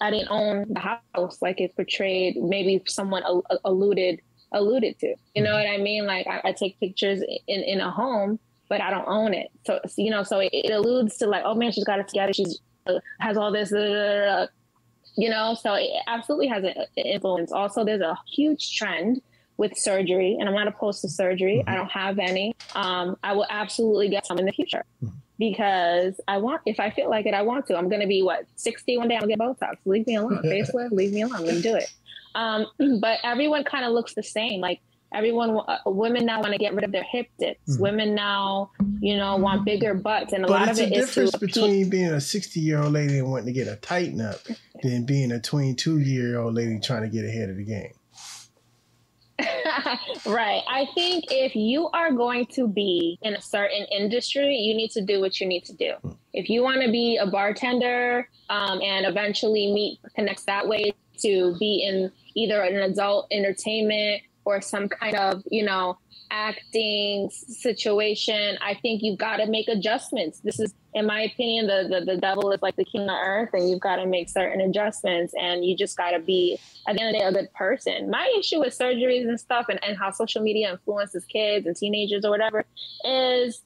I 0.00 0.10
didn't 0.10 0.28
own 0.30 0.66
the 0.70 0.80
house 0.80 1.40
like 1.42 1.60
it 1.60 1.74
portrayed. 1.76 2.36
Maybe 2.36 2.82
someone 2.86 3.22
al- 3.22 3.44
alluded 3.64 4.20
alluded 4.52 4.98
to. 4.98 5.14
You 5.34 5.42
know 5.42 5.54
what 5.54 5.66
I 5.66 5.76
mean? 5.78 6.06
Like 6.06 6.26
I, 6.26 6.40
I 6.44 6.52
take 6.52 6.78
pictures 6.80 7.22
in 7.46 7.60
in 7.62 7.80
a 7.80 7.90
home 7.90 8.38
but 8.70 8.80
I 8.80 8.88
don't 8.88 9.06
own 9.06 9.34
it. 9.34 9.48
So, 9.66 9.80
you 9.98 10.10
know, 10.10 10.22
so 10.22 10.38
it, 10.38 10.48
it 10.52 10.70
alludes 10.72 11.18
to 11.18 11.26
like, 11.26 11.42
oh 11.44 11.54
man, 11.54 11.72
she's 11.72 11.84
got 11.84 11.98
it 11.98 12.08
together. 12.08 12.32
She's 12.32 12.60
uh, 12.86 13.00
has 13.18 13.36
all 13.36 13.52
this, 13.52 13.70
uh, 13.74 14.46
you 15.16 15.28
know. 15.28 15.54
So 15.60 15.74
it 15.74 15.90
absolutely 16.06 16.46
has 16.46 16.64
an 16.64 16.74
influence. 16.96 17.52
Also, 17.52 17.84
there's 17.84 18.00
a 18.00 18.16
huge 18.34 18.74
trend 18.76 19.20
with 19.58 19.76
surgery, 19.76 20.36
and 20.40 20.48
I'm 20.48 20.54
not 20.54 20.68
opposed 20.68 21.02
to 21.02 21.08
surgery. 21.10 21.62
I 21.66 21.74
don't 21.74 21.90
have 21.90 22.18
any. 22.18 22.54
Um, 22.74 23.16
I 23.22 23.34
will 23.34 23.46
absolutely 23.50 24.08
get 24.08 24.24
some 24.24 24.38
in 24.38 24.46
the 24.46 24.52
future 24.52 24.84
Mhm. 25.04 25.12
because 25.38 26.18
I 26.28 26.38
want. 26.38 26.62
If 26.64 26.80
I 26.80 26.88
feel 26.90 27.10
like 27.10 27.26
it, 27.26 27.34
I 27.34 27.42
want 27.42 27.66
to. 27.66 27.76
I'm 27.76 27.88
going 27.90 28.00
to 28.00 28.06
be 28.06 28.22
what 28.22 28.44
60 28.56 28.96
one 28.98 29.08
day. 29.08 29.16
I'm 29.16 29.22
gonna 29.22 29.36
get 29.36 29.38
Botox. 29.40 29.74
Leave 29.84 30.06
me 30.06 30.14
alone. 30.14 30.40
Facelift. 30.44 30.92
Leave 30.92 31.12
me 31.12 31.22
alone. 31.22 31.36
I'm 31.36 31.44
gonna 31.44 31.60
do 31.60 31.74
it. 31.74 31.92
Um, 32.36 32.66
but 33.00 33.18
everyone 33.24 33.64
kind 33.64 33.84
of 33.84 33.92
looks 33.92 34.14
the 34.14 34.22
same. 34.22 34.60
Like 34.60 34.80
everyone, 35.14 35.58
uh, 35.66 35.78
women 35.86 36.24
now 36.26 36.40
want 36.40 36.52
to 36.52 36.58
get 36.58 36.74
rid 36.74 36.84
of 36.84 36.92
their 36.92 37.04
hip 37.04 37.26
dips. 37.38 37.76
Mhm. 37.76 37.80
Women 37.80 38.14
now, 38.14 38.70
you 39.00 39.16
know, 39.16 39.36
want 39.36 39.64
bigger 39.64 39.94
butts, 39.94 40.32
and 40.32 40.44
a 40.44 40.48
But 40.48 40.60
lot 40.60 40.70
of 40.70 40.78
it 40.78 40.84
is 40.84 40.88
to 40.90 40.94
difference 41.00 41.34
appeal- 41.34 41.46
between 41.66 41.90
being 41.90 42.06
a 42.12 42.20
60 42.20 42.60
year 42.60 42.82
old 42.82 42.92
lady 42.92 43.18
and 43.18 43.30
wanting 43.30 43.46
to 43.46 43.52
get 43.52 43.68
a 43.68 43.76
tighten 43.76 44.20
up 44.20 44.40
than 44.82 45.04
being 45.04 45.32
a 45.32 45.40
22 45.40 45.98
year 46.00 46.38
old 46.38 46.54
lady 46.54 46.78
trying 46.80 47.02
to 47.02 47.08
get 47.08 47.24
ahead 47.24 47.50
of 47.50 47.56
the 47.56 47.64
game. 47.64 47.92
right. 50.26 50.62
I 50.68 50.86
think 50.94 51.24
if 51.30 51.56
you 51.56 51.88
are 51.94 52.12
going 52.12 52.46
to 52.54 52.68
be 52.68 53.18
in 53.22 53.34
a 53.34 53.40
certain 53.40 53.86
industry, 53.90 54.54
you 54.56 54.74
need 54.74 54.90
to 54.90 55.00
do 55.02 55.20
what 55.20 55.40
you 55.40 55.46
need 55.46 55.64
to 55.64 55.72
do. 55.72 55.94
Hmm. 56.02 56.10
If 56.34 56.48
you 56.50 56.62
want 56.62 56.82
to 56.82 56.90
be 56.90 57.16
a 57.16 57.26
bartender 57.26 58.28
um, 58.50 58.80
and 58.82 59.06
eventually 59.06 59.72
meet 59.72 59.98
connects 60.14 60.44
that 60.44 60.68
way 60.68 60.92
to 61.22 61.56
be 61.58 61.82
in 61.86 62.12
either 62.34 62.60
an 62.62 62.76
adult 62.76 63.26
entertainment 63.30 64.22
or 64.50 64.60
some 64.60 64.88
kind 64.88 65.16
of, 65.16 65.42
you 65.50 65.64
know, 65.64 65.98
acting 66.32 67.28
situation, 67.30 68.56
I 68.60 68.74
think 68.74 69.02
you've 69.02 69.18
got 69.18 69.38
to 69.38 69.46
make 69.46 69.68
adjustments. 69.68 70.40
This 70.40 70.60
is, 70.60 70.74
in 70.94 71.06
my 71.06 71.22
opinion, 71.22 71.66
the, 71.66 71.88
the, 71.88 72.04
the 72.04 72.20
devil 72.20 72.52
is 72.52 72.62
like 72.62 72.76
the 72.76 72.84
king 72.84 73.02
of 73.02 73.16
earth, 73.20 73.50
and 73.52 73.68
you've 73.68 73.80
got 73.80 73.96
to 73.96 74.06
make 74.06 74.28
certain 74.28 74.60
adjustments, 74.60 75.32
and 75.40 75.64
you 75.64 75.76
just 75.76 75.96
got 75.96 76.12
to 76.12 76.20
be, 76.20 76.58
at 76.86 76.96
the 76.96 77.02
end 77.02 77.08
of 77.08 77.14
the 77.14 77.18
day, 77.18 77.24
a 77.24 77.32
good 77.32 77.52
person. 77.54 78.10
My 78.10 78.32
issue 78.38 78.60
with 78.60 78.76
surgeries 78.78 79.28
and 79.28 79.40
stuff 79.40 79.66
and, 79.68 79.82
and 79.84 79.98
how 79.98 80.10
social 80.10 80.42
media 80.42 80.70
influences 80.70 81.24
kids 81.24 81.66
and 81.66 81.76
teenagers 81.76 82.24
or 82.24 82.30
whatever 82.30 82.64
is 83.04 83.62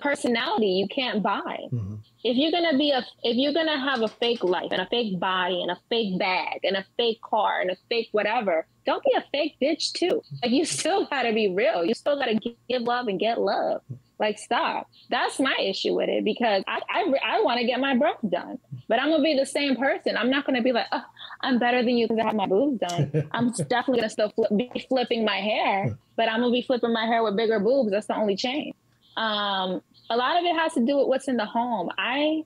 personality 0.00 0.66
you 0.66 0.88
can't 0.88 1.22
buy. 1.22 1.58
Mhm. 1.72 1.98
If 2.24 2.36
you're 2.36 2.52
gonna 2.52 2.78
be 2.78 2.90
a, 2.90 3.04
if 3.22 3.36
you're 3.36 3.52
gonna 3.52 3.78
have 3.78 4.02
a 4.02 4.08
fake 4.08 4.44
life 4.44 4.70
and 4.70 4.80
a 4.80 4.86
fake 4.86 5.18
body 5.18 5.60
and 5.60 5.70
a 5.70 5.78
fake 5.88 6.18
bag 6.18 6.60
and 6.64 6.76
a 6.76 6.84
fake 6.96 7.20
car 7.20 7.60
and 7.60 7.70
a 7.70 7.76
fake 7.88 8.08
whatever, 8.12 8.66
don't 8.86 9.02
be 9.04 9.12
a 9.16 9.24
fake 9.32 9.56
bitch 9.60 9.92
too. 9.92 10.22
Like 10.42 10.52
you 10.52 10.64
still 10.64 11.06
gotta 11.06 11.32
be 11.32 11.48
real. 11.54 11.84
You 11.84 11.94
still 11.94 12.16
gotta 12.16 12.34
give 12.68 12.82
love 12.82 13.08
and 13.08 13.18
get 13.18 13.40
love. 13.40 13.82
Like 14.18 14.38
stop. 14.38 14.88
That's 15.10 15.40
my 15.40 15.56
issue 15.60 15.94
with 15.96 16.08
it 16.08 16.24
because 16.24 16.62
I 16.68 16.80
I, 16.88 17.12
I 17.24 17.40
want 17.42 17.58
to 17.60 17.66
get 17.66 17.80
my 17.80 17.96
breasts 17.96 18.22
done, 18.28 18.58
but 18.88 19.00
I'm 19.00 19.10
gonna 19.10 19.22
be 19.22 19.36
the 19.36 19.46
same 19.46 19.74
person. 19.74 20.16
I'm 20.16 20.30
not 20.30 20.46
gonna 20.46 20.62
be 20.62 20.70
like, 20.72 20.86
oh, 20.92 21.02
I'm 21.40 21.58
better 21.58 21.82
than 21.82 21.96
you 21.96 22.06
because 22.06 22.22
I 22.22 22.26
have 22.26 22.36
my 22.36 22.46
boobs 22.46 22.78
done. 22.78 23.28
I'm 23.32 23.50
definitely 23.50 23.96
gonna 23.98 24.10
still 24.10 24.30
flip, 24.30 24.50
be 24.56 24.86
flipping 24.88 25.24
my 25.24 25.38
hair, 25.38 25.98
but 26.16 26.28
I'm 26.28 26.40
gonna 26.40 26.52
be 26.52 26.62
flipping 26.62 26.92
my 26.92 27.04
hair 27.06 27.24
with 27.24 27.36
bigger 27.36 27.58
boobs. 27.58 27.90
That's 27.90 28.06
the 28.06 28.16
only 28.16 28.36
change. 28.36 28.76
Um, 29.16 29.82
a 30.10 30.16
lot 30.16 30.36
of 30.38 30.44
it 30.44 30.54
has 30.56 30.74
to 30.74 30.80
do 30.80 30.98
with 30.98 31.08
what's 31.08 31.28
in 31.28 31.36
the 31.36 31.46
home. 31.46 31.90
I 31.98 32.44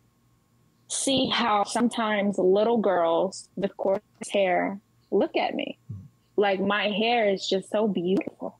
see 0.88 1.28
how 1.28 1.64
sometimes 1.64 2.38
little 2.38 2.78
girls 2.78 3.48
with 3.56 3.76
coarse 3.76 4.00
hair 4.30 4.78
look 5.10 5.36
at 5.36 5.54
me. 5.54 5.78
Like 6.36 6.60
my 6.60 6.88
hair 6.90 7.28
is 7.30 7.48
just 7.48 7.70
so 7.70 7.88
beautiful 7.88 8.58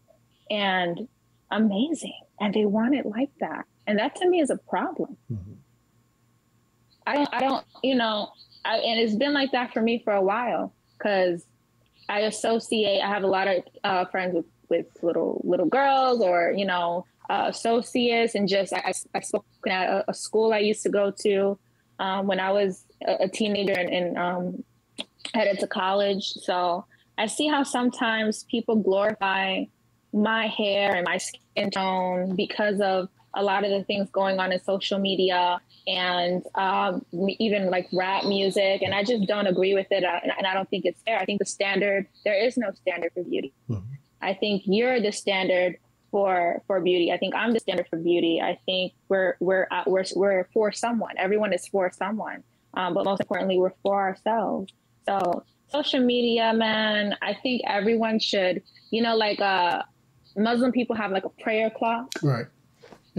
and 0.50 1.08
amazing, 1.50 2.18
and 2.40 2.54
they 2.54 2.64
want 2.64 2.94
it 2.94 3.06
like 3.06 3.30
that. 3.40 3.66
And 3.86 3.98
that 3.98 4.16
to 4.16 4.28
me 4.28 4.40
is 4.40 4.50
a 4.50 4.56
problem. 4.56 5.16
Mhm. 5.30 5.56
I 7.06 7.14
don't, 7.14 7.34
I 7.34 7.40
don't, 7.40 7.64
you 7.84 7.94
know, 7.94 8.30
I, 8.64 8.78
and 8.78 8.98
it's 8.98 9.14
been 9.14 9.32
like 9.32 9.52
that 9.52 9.72
for 9.72 9.80
me 9.80 10.00
for 10.02 10.12
a 10.12 10.22
while 10.22 10.72
because 10.98 11.46
I 12.08 12.20
associate. 12.20 13.00
I 13.00 13.08
have 13.08 13.22
a 13.22 13.28
lot 13.28 13.46
of 13.46 13.62
uh, 13.84 14.04
friends 14.06 14.34
with 14.34 14.46
with 14.68 14.86
little 15.02 15.40
little 15.44 15.66
girls 15.66 16.20
or 16.20 16.52
you 16.56 16.64
know 16.64 17.06
uh, 17.28 17.46
associates, 17.48 18.34
and 18.34 18.48
just 18.48 18.72
I, 18.72 18.78
I, 18.86 18.92
I 19.14 19.20
spoke 19.20 19.46
at 19.68 19.88
a, 19.88 20.10
a 20.10 20.14
school 20.14 20.52
I 20.52 20.58
used 20.58 20.82
to 20.84 20.88
go 20.90 21.12
to 21.22 21.58
um, 21.98 22.26
when 22.26 22.40
I 22.40 22.52
was 22.52 22.84
a, 23.06 23.24
a 23.24 23.28
teenager 23.28 23.72
and, 23.72 23.90
and 23.90 24.18
um, 24.18 24.64
headed 25.34 25.58
to 25.60 25.66
college. 25.66 26.32
So 26.42 26.84
I 27.18 27.26
see 27.26 27.48
how 27.48 27.62
sometimes 27.62 28.44
people 28.44 28.76
glorify 28.76 29.64
my 30.12 30.46
hair 30.46 30.94
and 30.94 31.04
my 31.04 31.18
skin 31.18 31.70
tone 31.70 32.36
because 32.36 32.80
of 32.80 33.08
a 33.34 33.42
lot 33.42 33.64
of 33.64 33.70
the 33.70 33.84
things 33.84 34.08
going 34.10 34.38
on 34.38 34.50
in 34.52 34.62
social 34.62 34.98
media 34.98 35.60
and 35.86 36.42
um, 36.54 37.04
even 37.38 37.70
like 37.70 37.86
rap 37.92 38.24
music. 38.24 38.80
And 38.82 38.94
I 38.94 39.04
just 39.04 39.26
don't 39.26 39.46
agree 39.46 39.74
with 39.74 39.86
it. 39.90 40.04
uh, 40.04 40.20
And 40.38 40.46
I 40.46 40.54
don't 40.54 40.68
think 40.70 40.84
it's 40.86 41.00
fair. 41.02 41.18
I 41.18 41.24
think 41.26 41.38
the 41.40 41.44
standard, 41.44 42.06
there 42.24 42.34
is 42.34 42.56
no 42.56 42.70
standard 42.72 43.12
for 43.12 43.22
beauty. 43.24 43.52
Mhm. 43.68 43.82
I 44.22 44.32
think 44.32 44.62
you're 44.64 45.00
the 45.00 45.12
standard 45.12 45.76
for 46.16 46.62
for 46.66 46.80
beauty. 46.80 47.12
I 47.12 47.18
think 47.18 47.34
I'm 47.34 47.52
the 47.52 47.60
standard 47.60 47.88
for 47.90 47.98
beauty. 47.98 48.40
I 48.40 48.58
think 48.64 48.94
we're 49.10 49.36
we're 49.38 49.68
uh, 49.70 49.82
we're 49.86 50.04
we're 50.14 50.48
for 50.54 50.72
someone. 50.72 51.14
Everyone 51.18 51.52
is 51.52 51.68
for 51.68 51.92
someone, 51.92 52.42
um, 52.72 52.94
but 52.94 53.04
most 53.04 53.20
importantly, 53.20 53.58
we're 53.58 53.74
for 53.82 54.00
ourselves. 54.00 54.72
So 55.06 55.44
social 55.68 56.00
media, 56.00 56.54
man. 56.54 57.14
I 57.20 57.34
think 57.34 57.60
everyone 57.66 58.18
should. 58.18 58.62
You 58.90 59.02
know, 59.02 59.14
like 59.14 59.40
uh, 59.40 59.82
Muslim 60.38 60.72
people 60.72 60.96
have 60.96 61.10
like 61.10 61.26
a 61.26 61.34
prayer 61.44 61.68
clock. 61.68 62.10
Right. 62.22 62.46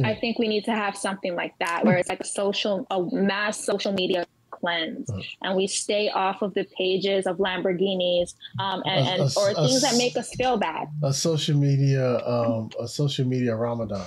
I 0.04 0.16
think 0.16 0.40
we 0.40 0.48
need 0.48 0.66
to 0.66 0.74
have 0.74 0.98
something 0.98 1.36
like 1.36 1.54
that, 1.60 1.86
where 1.86 1.98
it's 1.98 2.10
like 2.10 2.22
a 2.22 2.26
social, 2.26 2.88
a 2.90 3.00
mass 3.16 3.64
social 3.64 3.92
media 3.92 4.26
cleanse, 4.60 5.10
Uh-huh. 5.10 5.22
and 5.44 5.56
we 5.58 5.68
stay 5.68 6.10
off 6.10 6.42
of 6.42 6.54
the 6.54 6.66
pages 6.78 7.26
of 7.28 7.38
Lamborghinis 7.38 8.34
um, 8.60 8.82
and, 8.86 9.08
A- 9.08 9.12
and 9.12 9.22
a- 9.22 9.40
or 9.40 9.50
a- 9.52 9.54
things 9.56 9.82
that 9.82 9.96
make 9.98 10.16
us 10.18 10.30
feel 10.36 10.58
bad. 10.58 10.88
A 11.04 11.14
social 11.14 11.58
media, 11.58 12.26
um, 12.28 12.70
a 12.80 12.88
social 12.88 13.26
media 13.26 13.56
Ramadan. 13.56 14.06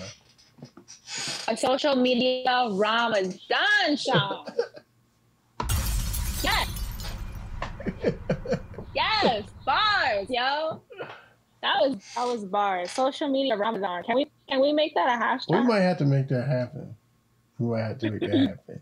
a 1.49 1.57
social 1.57 1.97
media 1.97 2.69
Ramadan 2.71 3.97
show. 3.97 4.47
yes. 6.43 6.69
yes, 8.95 9.45
bars, 9.65 10.27
yo. 10.29 10.81
That 11.63 11.75
was 11.81 11.97
that 12.17 12.27
was 12.27 12.45
bars. 12.45 12.91
Social 12.91 13.29
media 13.29 13.57
Ramadan. 13.57 14.03
Can 14.05 14.17
we 14.17 14.31
can 14.49 14.61
we 14.61 14.73
make 14.73 14.95
that 14.95 15.09
a 15.09 15.23
hashtag? 15.23 15.61
We 15.61 15.67
might 15.67 15.81
have 15.81 15.99
to 15.99 16.05
make 16.07 16.29
that 16.29 16.49
happen. 16.49 16.95
We 17.59 17.67
might 17.69 17.83
have 17.83 17.99
to 17.99 18.11
make 18.11 18.21
that 18.21 18.31
happen. 18.49 18.81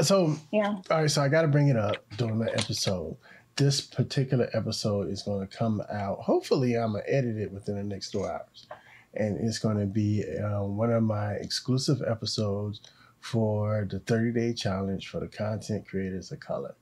So, 0.00 0.36
yeah. 0.52 0.76
all 0.90 1.00
right, 1.02 1.10
so 1.10 1.22
I 1.22 1.28
got 1.28 1.42
to 1.42 1.48
bring 1.48 1.68
it 1.68 1.76
up 1.76 1.96
during 2.16 2.38
the 2.38 2.52
episode. 2.52 3.16
This 3.56 3.80
particular 3.80 4.48
episode 4.54 5.10
is 5.10 5.22
going 5.22 5.46
to 5.46 5.56
come 5.56 5.82
out. 5.90 6.20
Hopefully, 6.20 6.74
I'm 6.74 6.92
to 6.92 7.02
edit 7.12 7.36
it 7.36 7.52
within 7.52 7.76
the 7.76 7.82
next 7.82 8.12
two 8.12 8.24
hours. 8.24 8.68
And 9.14 9.36
it's 9.40 9.58
going 9.58 9.78
to 9.78 9.86
be 9.86 10.24
uh, 10.38 10.62
one 10.62 10.92
of 10.92 11.02
my 11.02 11.32
exclusive 11.32 12.00
episodes 12.06 12.80
for 13.18 13.88
the 13.90 13.98
30 13.98 14.32
day 14.32 14.52
challenge 14.52 15.08
for 15.08 15.18
the 15.18 15.26
content 15.26 15.88
creators 15.88 16.30
of 16.30 16.38
color. 16.38 16.76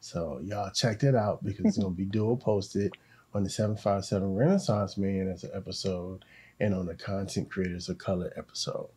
So, 0.00 0.40
y'all 0.44 0.70
check 0.70 1.00
that 1.00 1.14
out 1.14 1.42
because 1.42 1.64
it's 1.64 1.78
going 1.78 1.94
to 1.94 1.96
be 1.96 2.04
dual 2.10 2.36
posted 2.36 2.92
on 3.32 3.42
the 3.42 3.50
757 3.50 4.34
Renaissance 4.34 4.98
Man 4.98 5.30
as 5.32 5.44
an 5.44 5.52
episode 5.54 6.26
and 6.58 6.74
on 6.74 6.84
the 6.84 6.94
content 6.94 7.50
creators 7.50 7.88
of 7.88 7.96
color 7.96 8.30
episode. 8.36 8.88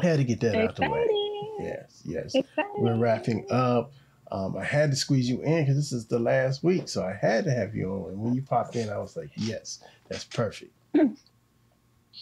I 0.00 0.06
had 0.06 0.16
to 0.16 0.24
get 0.24 0.40
that 0.40 0.56
out 0.56 0.74
the 0.74 0.90
way. 0.90 1.21
Yes, 1.60 2.02
yes. 2.04 2.34
Exciting. 2.34 2.70
We're 2.76 2.98
wrapping 2.98 3.46
up. 3.50 3.92
Um, 4.30 4.56
I 4.56 4.64
had 4.64 4.90
to 4.90 4.96
squeeze 4.96 5.28
you 5.28 5.42
in 5.42 5.62
because 5.62 5.76
this 5.76 5.92
is 5.92 6.06
the 6.06 6.18
last 6.18 6.62
week, 6.64 6.88
so 6.88 7.04
I 7.04 7.12
had 7.12 7.44
to 7.44 7.50
have 7.50 7.74
you 7.74 7.90
on. 7.90 8.10
And 8.12 8.20
when 8.20 8.34
you 8.34 8.42
popped 8.42 8.76
in, 8.76 8.88
I 8.88 8.98
was 8.98 9.16
like, 9.16 9.30
"Yes, 9.36 9.80
that's 10.08 10.24
perfect." 10.24 10.72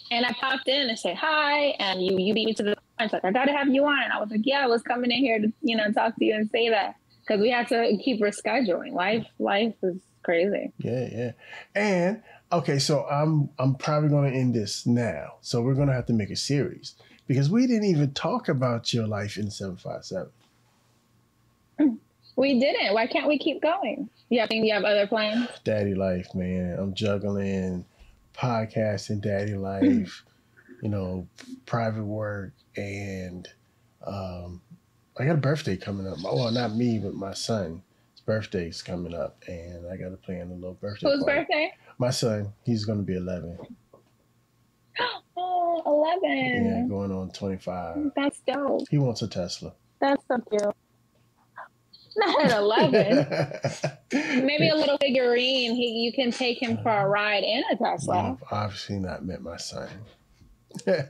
And 0.09 0.25
I 0.25 0.33
popped 0.33 0.67
in 0.67 0.89
and 0.89 0.99
said 0.99 1.15
hi, 1.15 1.67
and 1.79 2.03
you 2.03 2.17
you 2.17 2.33
beat 2.33 2.45
me 2.45 2.53
to 2.55 2.63
the 2.63 2.75
punch. 2.97 3.13
Like 3.13 3.23
I 3.23 3.31
gotta 3.31 3.51
have 3.51 3.67
you 3.69 3.85
on. 3.85 4.03
And 4.03 4.11
I 4.11 4.19
was 4.19 4.29
like, 4.29 4.41
yeah, 4.43 4.63
I 4.63 4.67
was 4.67 4.81
coming 4.81 5.11
in 5.11 5.17
here 5.17 5.39
to 5.39 5.51
you 5.61 5.75
know 5.75 5.91
talk 5.91 6.15
to 6.17 6.25
you 6.25 6.35
and 6.35 6.49
say 6.49 6.69
that 6.69 6.95
because 7.21 7.41
we 7.41 7.49
had 7.49 7.67
to 7.69 7.97
keep 8.03 8.21
rescheduling. 8.21 8.93
Life 8.93 9.25
life 9.39 9.75
is 9.83 9.97
crazy. 10.23 10.71
Yeah, 10.79 11.07
yeah. 11.11 11.31
And 11.75 12.23
okay, 12.51 12.79
so 12.79 13.05
I'm 13.05 13.49
I'm 13.59 13.75
probably 13.75 14.09
going 14.09 14.31
to 14.31 14.37
end 14.37 14.53
this 14.53 14.85
now. 14.85 15.35
So 15.41 15.61
we're 15.61 15.75
going 15.75 15.87
to 15.87 15.93
have 15.93 16.07
to 16.07 16.13
make 16.13 16.29
a 16.29 16.35
series 16.35 16.95
because 17.31 17.49
we 17.49 17.65
didn't 17.65 17.85
even 17.85 18.11
talk 18.11 18.49
about 18.49 18.93
your 18.93 19.07
life 19.07 19.37
in 19.37 19.49
seven 19.49 19.77
five 19.77 20.03
seven. 20.03 20.31
We 22.35 22.59
didn't. 22.59 22.93
Why 22.93 23.07
can't 23.07 23.27
we 23.27 23.37
keep 23.37 23.61
going? 23.61 24.09
Yeah, 24.29 24.43
I 24.43 24.47
think 24.47 24.65
you 24.65 24.73
have 24.73 24.83
other 24.83 25.07
plans. 25.07 25.47
Daddy 25.63 25.95
life, 25.95 26.27
man. 26.35 26.77
I'm 26.77 26.93
juggling 26.93 27.85
podcasting, 28.35 29.21
daddy 29.21 29.55
life, 29.55 30.23
you 30.81 30.89
know, 30.89 31.27
private 31.65 32.03
work, 32.03 32.51
and 32.75 33.47
um, 34.05 34.61
I 35.17 35.25
got 35.25 35.35
a 35.35 35.37
birthday 35.37 35.77
coming 35.77 36.07
up. 36.07 36.17
Well, 36.21 36.51
not 36.51 36.75
me, 36.75 36.99
but 36.99 37.13
my 37.13 37.33
son. 37.33 37.81
His 38.11 38.21
birthday's 38.21 38.81
coming 38.81 39.13
up, 39.13 39.41
and 39.47 39.87
I 39.89 39.95
got 39.95 40.09
to 40.09 40.17
plan 40.17 40.51
a 40.51 40.53
little 40.53 40.73
birthday. 40.73 41.09
Whose 41.09 41.23
party. 41.23 41.39
birthday? 41.39 41.73
My 41.97 42.11
son. 42.11 42.51
He's 42.65 42.83
going 42.83 42.99
to 42.99 43.05
be 43.05 43.15
11. 43.15 43.57
Oh, 45.85 46.03
11. 46.21 46.65
Yeah, 46.65 46.87
going 46.87 47.11
on 47.11 47.31
25. 47.31 48.11
That's 48.15 48.39
dope. 48.47 48.87
He 48.89 48.97
wants 48.97 49.21
a 49.21 49.27
Tesla. 49.27 49.73
That's 49.99 50.23
so 50.27 50.37
cute. 50.49 50.61
Not 52.17 52.45
at 52.45 52.57
11. 52.57 54.45
Maybe 54.45 54.67
a 54.69 54.75
little 54.75 54.97
figurine. 54.97 55.75
He, 55.75 56.03
you 56.03 56.11
can 56.11 56.31
take 56.31 56.61
him 56.61 56.77
for 56.83 56.91
a 56.91 57.07
ride 57.07 57.43
in 57.43 57.63
a 57.71 57.77
Tesla. 57.77 58.29
You've 58.31 58.43
obviously 58.51 58.99
not 58.99 59.23
met 59.23 59.41
my 59.41 59.55
son. 59.55 59.87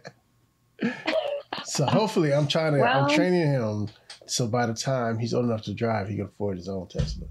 so 1.66 1.86
hopefully, 1.86 2.32
I'm 2.34 2.48
trying 2.48 2.74
to. 2.74 2.80
Well- 2.80 3.06
I'm 3.06 3.16
training 3.16 3.48
him 3.48 3.88
so 4.32 4.48
by 4.48 4.66
the 4.66 4.74
time 4.74 5.20
he's 5.20 5.34
old 5.34 5.46
enough 5.46 5.64
to 5.64 5.74
drive, 5.74 6.08
he 6.08 6.16
can 6.16 6.26
afford 6.26 6.56
his 6.56 6.70
own 6.70 6.88
Tesla. 6.88 7.28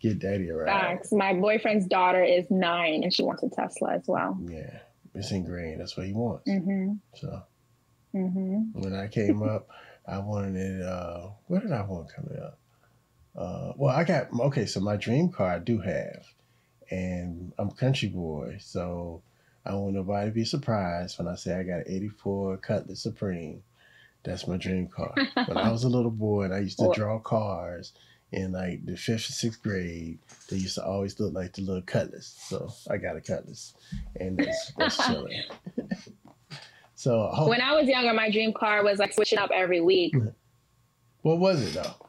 Get 0.00 0.20
daddy 0.20 0.48
a 0.48 0.54
ride. 0.54 0.68
Facts. 0.68 1.10
My 1.10 1.34
boyfriend's 1.34 1.86
daughter 1.86 2.22
is 2.22 2.48
nine 2.50 3.02
and 3.02 3.12
she 3.12 3.24
wants 3.24 3.42
a 3.42 3.48
Tesla 3.48 3.94
as 3.94 4.04
well. 4.06 4.38
Yeah, 4.44 4.78
it's 5.14 5.30
ingrained. 5.30 5.80
That's 5.80 5.96
what 5.96 6.06
he 6.06 6.12
wants. 6.12 6.48
Mm-hmm. 6.48 6.92
So 7.14 7.42
Mm-hmm. 8.14 8.80
when 8.80 8.94
I 8.94 9.08
came 9.08 9.42
up, 9.42 9.68
I 10.06 10.18
wanted 10.18 10.54
it. 10.56 10.82
Uh, 10.82 11.30
what 11.48 11.62
did 11.62 11.72
I 11.72 11.82
want 11.82 12.12
coming 12.14 12.38
up? 12.40 12.58
Uh, 13.36 13.72
well, 13.76 13.94
I 13.94 14.04
got 14.04 14.28
okay. 14.38 14.66
So 14.66 14.78
my 14.80 14.96
dream 14.96 15.30
car 15.30 15.48
I 15.48 15.58
do 15.58 15.80
have, 15.80 16.24
and 16.90 17.52
I'm 17.58 17.72
country 17.72 18.08
boy, 18.08 18.58
so 18.60 19.22
I 19.66 19.70
don't 19.70 19.82
want 19.82 19.94
nobody 19.96 20.30
to 20.30 20.34
be 20.34 20.44
surprised 20.44 21.18
when 21.18 21.26
I 21.26 21.34
say 21.34 21.54
I 21.54 21.64
got 21.64 21.78
an 21.78 21.84
'84 21.88 22.58
Cutlass 22.58 23.02
Supreme. 23.02 23.64
That's 24.22 24.46
my 24.46 24.56
dream 24.56 24.86
car. 24.86 25.14
when 25.46 25.58
I 25.58 25.70
was 25.72 25.82
a 25.84 25.88
little 25.88 26.10
boy 26.12 26.44
and 26.44 26.54
I 26.54 26.60
used 26.60 26.78
to 26.78 26.92
draw 26.94 27.18
cars 27.18 27.92
in 28.32 28.52
like 28.52 28.84
the 28.84 28.96
fifth 28.96 29.28
or 29.28 29.32
sixth 29.32 29.62
grade, 29.62 30.18
they 30.50 30.56
used 30.56 30.74
to 30.76 30.84
always 30.84 31.18
look 31.20 31.34
like 31.34 31.52
the 31.52 31.62
little 31.62 31.82
Cutlass. 31.82 32.34
So 32.48 32.72
I 32.90 32.96
got 32.96 33.16
a 33.16 33.20
Cutlass, 33.20 33.74
and 34.18 34.36
that's, 34.38 34.72
that's 34.76 35.06
chilling. 35.06 35.42
so 36.94 37.28
I 37.28 37.36
hope- 37.36 37.48
When 37.48 37.60
I 37.60 37.72
was 37.74 37.86
younger, 37.88 38.12
my 38.12 38.30
dream 38.30 38.52
car 38.52 38.82
was 38.84 38.98
like 38.98 39.12
switching 39.12 39.38
up 39.38 39.50
every 39.52 39.80
week. 39.80 40.14
what 41.22 41.38
was 41.38 41.62
it 41.62 41.74
though? 41.80 42.03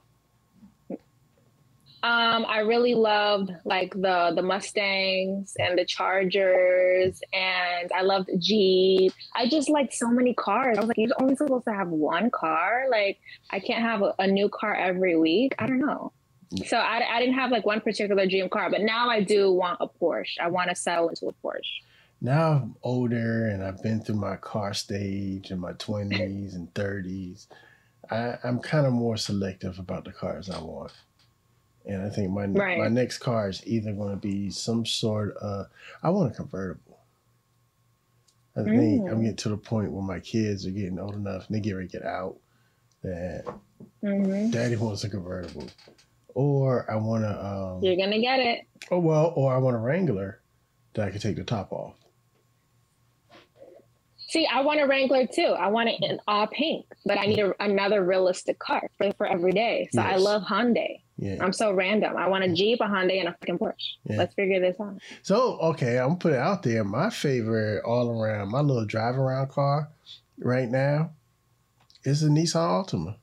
Um, 2.06 2.46
I 2.48 2.60
really 2.60 2.94
loved 2.94 3.52
like 3.66 3.94
the 3.96 4.34
the 4.36 4.44
Mustangs 4.44 5.56
and 5.58 5.80
the 5.80 5.86
Chargers, 5.86 7.20
and 7.34 7.92
I 7.94 8.04
loved 8.04 8.30
Jeep. 8.40 9.14
I 9.36 9.50
just 9.50 9.70
liked 9.70 9.94
so 9.96 10.10
many 10.10 10.36
cars. 10.36 10.78
I 10.78 10.82
was 10.82 10.90
like, 10.90 11.00
you're 11.00 11.10
only 11.20 11.36
supposed 11.36 11.66
to 11.66 11.74
have 11.74 11.90
one 11.90 12.30
car. 12.30 12.86
Like, 12.92 13.20
I 13.52 13.60
can't 13.60 13.82
have 13.84 14.04
a, 14.04 14.14
a 14.20 14.28
new 14.28 14.50
car 14.50 14.76
every 14.76 15.18
week. 15.18 15.56
I 15.60 15.66
don't 15.68 15.80
know. 15.80 16.14
So 16.68 16.78
I, 16.78 17.18
I 17.18 17.20
didn't 17.22 17.36
have 17.36 17.52
like 17.52 17.66
one 17.66 17.82
particular 17.82 18.28
dream 18.28 18.50
car, 18.50 18.70
but 18.70 18.82
now 18.82 19.10
I 19.10 19.22
do 19.24 19.52
want 19.52 19.80
a 19.82 19.88
Porsche. 19.88 20.38
I 20.42 20.50
want 20.50 20.70
to 20.70 20.76
settle 20.76 21.10
into 21.10 21.28
a 21.28 21.34
Porsche. 21.34 21.82
now 22.22 22.54
I'm 22.54 22.76
older 22.84 23.48
and 23.48 23.64
I've 23.64 23.82
been 23.84 24.02
through 24.02 24.16
my 24.18 24.38
car 24.38 24.74
stage 24.76 25.52
in 25.52 25.60
my 25.60 25.74
20s 25.74 26.56
and 26.56 26.74
30s. 26.76 27.48
I, 28.12 28.38
I'm 28.44 28.60
kind 28.60 28.88
of 28.88 28.94
more 28.94 29.18
selective 29.18 29.80
about 29.80 30.06
the 30.06 30.14
cars 30.14 30.50
I 30.50 30.60
want. 30.62 30.94
And 31.88 32.04
I 32.04 32.10
think 32.10 32.32
my 32.32 32.48
Right. 32.54 32.78
my 32.78 32.90
next 32.90 33.20
car 33.20 33.50
is 33.50 33.66
either 33.68 33.94
going 33.94 34.12
to 34.12 34.18
be 34.18 34.50
some 34.52 34.86
sort 34.86 35.38
of 35.38 35.68
I 36.04 36.10
want 36.12 36.32
a 36.32 36.36
convertible. 36.36 37.00
I 38.58 38.64
think 38.66 39.06
Mm. 39.06 39.10
I'm 39.10 39.22
getting 39.22 39.38
to 39.38 39.50
the 39.50 39.58
point 39.58 39.92
where 39.92 40.04
my 40.04 40.20
kids 40.20 40.66
are 40.68 40.72
getting 40.72 41.00
old 41.00 41.16
enough 41.16 41.48
and 41.48 41.56
they 41.56 41.62
get 41.62 41.74
ready 41.74 41.88
to 41.90 42.00
get 42.00 42.08
out 42.08 42.38
that 43.04 43.46
hmm 44.04 44.52
daddy 44.52 44.76
wants 44.78 45.04
a 45.06 45.10
convertible. 45.10 45.70
Or 46.36 46.90
I 46.92 46.96
want 46.98 47.24
to 47.26 47.46
um 47.46 47.82
You're 47.82 47.98
gonna 47.98 48.22
get 48.22 48.40
it. 48.40 48.62
oh 48.92 49.00
well 49.00 49.34
or 49.36 49.54
I 49.54 49.60
want 49.60 49.76
a 49.76 49.80
Wrangler 49.80 50.42
that 50.96 51.08
I 51.08 51.12
can 51.12 51.22
take 51.22 51.38
the 51.38 51.46
top 51.46 51.72
off. 51.74 51.96
See, 54.30 54.48
I 54.48 54.62
want 54.62 54.82
a 54.82 54.88
Wrangler 54.88 55.28
too. 55.28 55.56
I 55.60 55.70
want 55.70 55.90
it 55.90 56.00
in 56.02 56.20
all 56.28 56.48
pink, 56.48 56.88
but 57.06 57.20
I 57.20 57.26
need 57.28 57.40
a, 57.40 57.54
another 57.64 58.04
realistic 58.06 58.60
car 58.60 58.90
for, 58.98 59.14
for 59.18 59.28
every 59.28 59.54
day. 59.54 59.90
So 59.94 60.02
I 60.02 60.18
love 60.18 60.44
Hyundai. 60.44 61.04
Yeah. 61.18 61.38
I'm 61.42 61.54
so 61.54 61.72
random. 61.72 62.18
I 62.18 62.28
want 62.28 62.44
a 62.44 62.54
Jeep, 62.54 62.80
a 62.82 62.86
Hyundai, 62.86 63.20
and 63.20 63.30
a 63.30 63.32
fucking 63.40 63.58
Porsche. 63.58 63.74
Yeah. 64.04 64.18
Let's 64.18 64.34
figure 64.34 64.60
this 64.60 64.80
out. 64.82 65.00
So 65.24 65.58
okay, 65.60 65.98
I'm 65.98 66.08
gonna 66.10 66.20
put 66.20 66.34
it 66.34 66.40
out 66.40 66.64
there. 66.64 66.84
My 66.84 67.10
favorite 67.10 67.84
all 67.86 68.10
around, 68.22 68.50
my 68.52 68.60
little 68.60 68.86
drive 68.86 69.18
around 69.18 69.50
car 69.50 69.90
right 70.40 70.70
now 70.70 71.12
is 72.04 72.22
a 72.24 72.28
Nissan 72.28 72.56
Altima. 72.86 73.16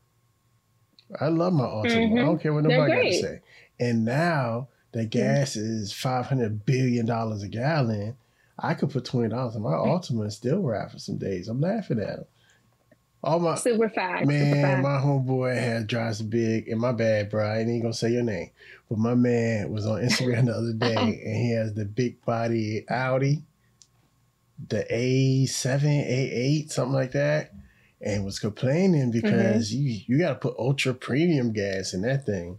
I 1.20 1.28
love 1.28 1.52
my 1.52 1.64
Altima. 1.64 1.96
I 1.96 2.09
Mhm. 2.09 2.24
don't 2.24 2.40
care 2.40 2.55
what 2.55 2.64
nobody 2.64 2.92
got 2.94 3.02
to 3.02 3.12
say. 3.20 3.40
And 3.78 4.05
now 4.05 4.68
that 4.92 5.11
gas 5.11 5.57
is 5.57 5.92
five 5.92 6.26
hundred 6.26 6.64
billion 6.64 7.05
dollars 7.05 7.42
a 7.42 7.48
gallon, 7.48 8.16
I 8.59 8.72
could 8.74 8.90
put 8.90 9.05
twenty 9.05 9.28
dollars 9.28 9.55
in 9.55 9.62
my 9.62 9.72
Altima 9.72 10.22
and 10.22 10.33
still 10.33 10.62
ride 10.62 10.90
for 10.90 10.98
some 10.98 11.18
days. 11.18 11.48
I'm 11.48 11.61
laughing 11.61 12.00
at 12.00 12.16
them. 12.16 12.24
All 13.24 13.38
my 13.38 13.54
Super 13.54 13.88
fast. 13.88 14.22
super 14.22 14.32
Man, 14.32 14.62
fast. 14.62 14.82
my 14.82 14.98
homeboy 14.98 15.54
had 15.54 15.87
drives 15.87 16.20
big, 16.22 16.66
and 16.68 16.80
my 16.80 16.90
bad, 16.90 17.30
bro. 17.30 17.46
I 17.46 17.61
ain't 17.61 17.68
even 17.68 17.82
gonna 17.82 17.94
say 17.94 18.11
your 18.11 18.24
name, 18.24 18.50
but 18.88 18.98
my 18.98 19.14
man 19.14 19.70
was 19.70 19.87
on 19.87 20.02
Instagram 20.02 20.46
the 20.46 20.54
other 20.54 20.72
day, 20.72 21.20
and 21.24 21.37
he 21.37 21.52
has 21.52 21.74
the 21.74 21.85
big 21.85 22.24
body 22.24 22.85
Audi, 22.88 23.44
the 24.68 24.85
A 24.92 25.46
seven, 25.46 25.88
A 25.88 26.30
eight, 26.32 26.72
something 26.72 26.94
like 26.94 27.12
that, 27.12 27.52
and 28.00 28.24
was 28.24 28.40
complaining 28.40 29.12
mm-hmm. 29.12 29.20
because 29.20 29.72
you 29.72 30.00
you 30.08 30.18
got 30.18 30.30
to 30.30 30.35
put 30.35 30.58
ultra 30.58 30.92
premium 30.92 31.52
gas 31.52 31.94
in 31.94 32.02
that 32.02 32.26
thing. 32.26 32.58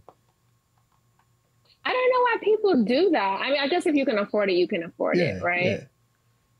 I 1.84 1.90
don't 1.90 2.10
know 2.10 2.20
why 2.20 2.36
people 2.42 2.84
do 2.84 3.10
that. 3.10 3.40
I 3.42 3.50
mean, 3.50 3.60
I 3.60 3.68
guess 3.68 3.84
if 3.84 3.94
you 3.94 4.06
can 4.06 4.18
afford 4.18 4.48
it, 4.48 4.54
you 4.54 4.66
can 4.66 4.82
afford 4.82 5.18
it, 5.18 5.42
right? 5.42 5.86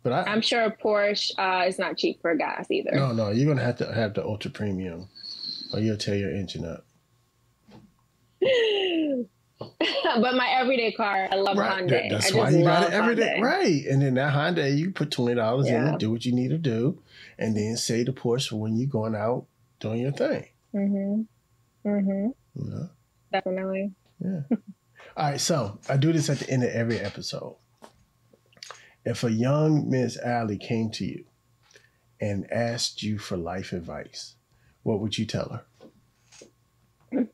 But 0.04 0.12
I 0.12 0.22
I'm 0.30 0.40
sure 0.42 0.62
a 0.62 0.70
Porsche 0.70 1.32
uh, 1.38 1.66
is 1.66 1.78
not 1.80 1.96
cheap 1.98 2.20
for 2.22 2.34
gas 2.36 2.70
either. 2.70 2.92
no 2.92 3.10
no, 3.12 3.30
you're 3.30 3.48
gonna 3.52 3.64
have 3.66 3.78
to 3.78 3.92
have 3.92 4.14
the 4.14 4.22
ultra 4.24 4.50
premium, 4.52 5.08
or 5.72 5.80
you'll 5.80 5.96
tear 5.96 6.14
your 6.16 6.30
engine 6.30 6.64
up. 6.64 6.84
but 9.58 10.34
my 10.34 10.48
everyday 10.60 10.92
car, 10.92 11.28
I 11.30 11.36
love 11.36 11.56
Right. 11.56 11.82
Hyundai. 11.84 11.88
that- 11.88 12.10
that's 12.10 12.32
I 12.32 12.36
why 12.36 12.50
you 12.50 12.62
got 12.64 12.84
it 12.88 12.92
every 12.92 13.14
day. 13.16 13.36
Hyundai. 13.38 13.42
Right. 13.42 13.84
And 13.86 14.02
then 14.02 14.14
that 14.14 14.32
Hyundai, 14.34 14.76
you 14.76 14.90
put 14.90 15.10
twenty 15.10 15.34
dollars 15.34 15.66
in 15.68 15.74
Yeah. 15.74 15.94
it, 15.94 15.98
do 15.98 16.10
what 16.10 16.24
you 16.24 16.32
need 16.32 16.48
to 16.50 16.58
do, 16.58 17.02
and 17.38 17.56
then 17.56 17.76
say 17.76 18.02
the 18.04 18.12
Porsche 18.12 18.50
for 18.50 18.56
when 18.56 18.76
you're 18.76 18.88
going 18.88 19.14
out 19.14 19.46
doing 19.80 20.00
your 20.02 20.12
thing. 20.12 20.48
Mm-hmm. 20.74 21.88
Mm-hmm. 21.88 22.28
Know? 22.70 22.88
Definitely. 23.32 23.92
Yeah. 24.20 24.40
All 25.16 25.30
right, 25.30 25.40
so 25.40 25.78
I 25.88 25.96
do 25.96 26.12
this 26.12 26.28
at 26.28 26.40
the 26.40 26.50
end 26.50 26.62
of 26.64 26.70
every 26.70 26.98
episode. 26.98 27.56
If 29.04 29.22
a 29.22 29.30
young 29.30 29.90
Miss 29.90 30.18
Allie 30.18 30.56
came 30.56 30.90
to 30.92 31.04
you 31.04 31.24
and 32.20 32.50
asked 32.50 33.02
you 33.02 33.18
for 33.18 33.36
life 33.36 33.72
advice, 33.72 34.36
what 34.82 35.00
would 35.00 35.18
you 35.18 35.26
tell 35.26 35.62
her? 37.12 37.26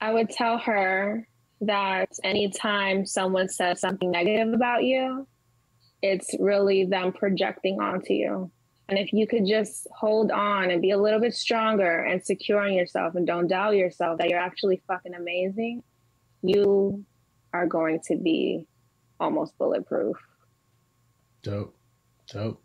I 0.00 0.12
would 0.12 0.28
tell 0.28 0.58
her 0.58 1.26
that 1.62 2.08
anytime 2.24 3.06
someone 3.06 3.48
says 3.48 3.80
something 3.80 4.10
negative 4.10 4.52
about 4.52 4.84
you, 4.84 5.26
it's 6.02 6.34
really 6.38 6.84
them 6.84 7.12
projecting 7.12 7.80
onto 7.80 8.12
you. 8.12 8.50
And 8.88 8.98
if 8.98 9.12
you 9.12 9.26
could 9.26 9.46
just 9.46 9.86
hold 9.96 10.30
on 10.32 10.70
and 10.70 10.82
be 10.82 10.90
a 10.90 10.98
little 10.98 11.20
bit 11.20 11.32
stronger 11.32 12.04
and 12.04 12.22
secure 12.22 12.66
in 12.66 12.74
yourself 12.74 13.14
and 13.14 13.26
don't 13.26 13.46
doubt 13.46 13.76
yourself 13.76 14.18
that 14.18 14.28
you're 14.28 14.38
actually 14.40 14.82
fucking 14.86 15.14
amazing, 15.14 15.82
you 16.42 17.04
are 17.54 17.66
going 17.66 18.00
to 18.08 18.16
be 18.16 18.66
almost 19.20 19.56
bulletproof. 19.56 20.16
Dope. 21.42 21.76
Dope. 22.32 22.62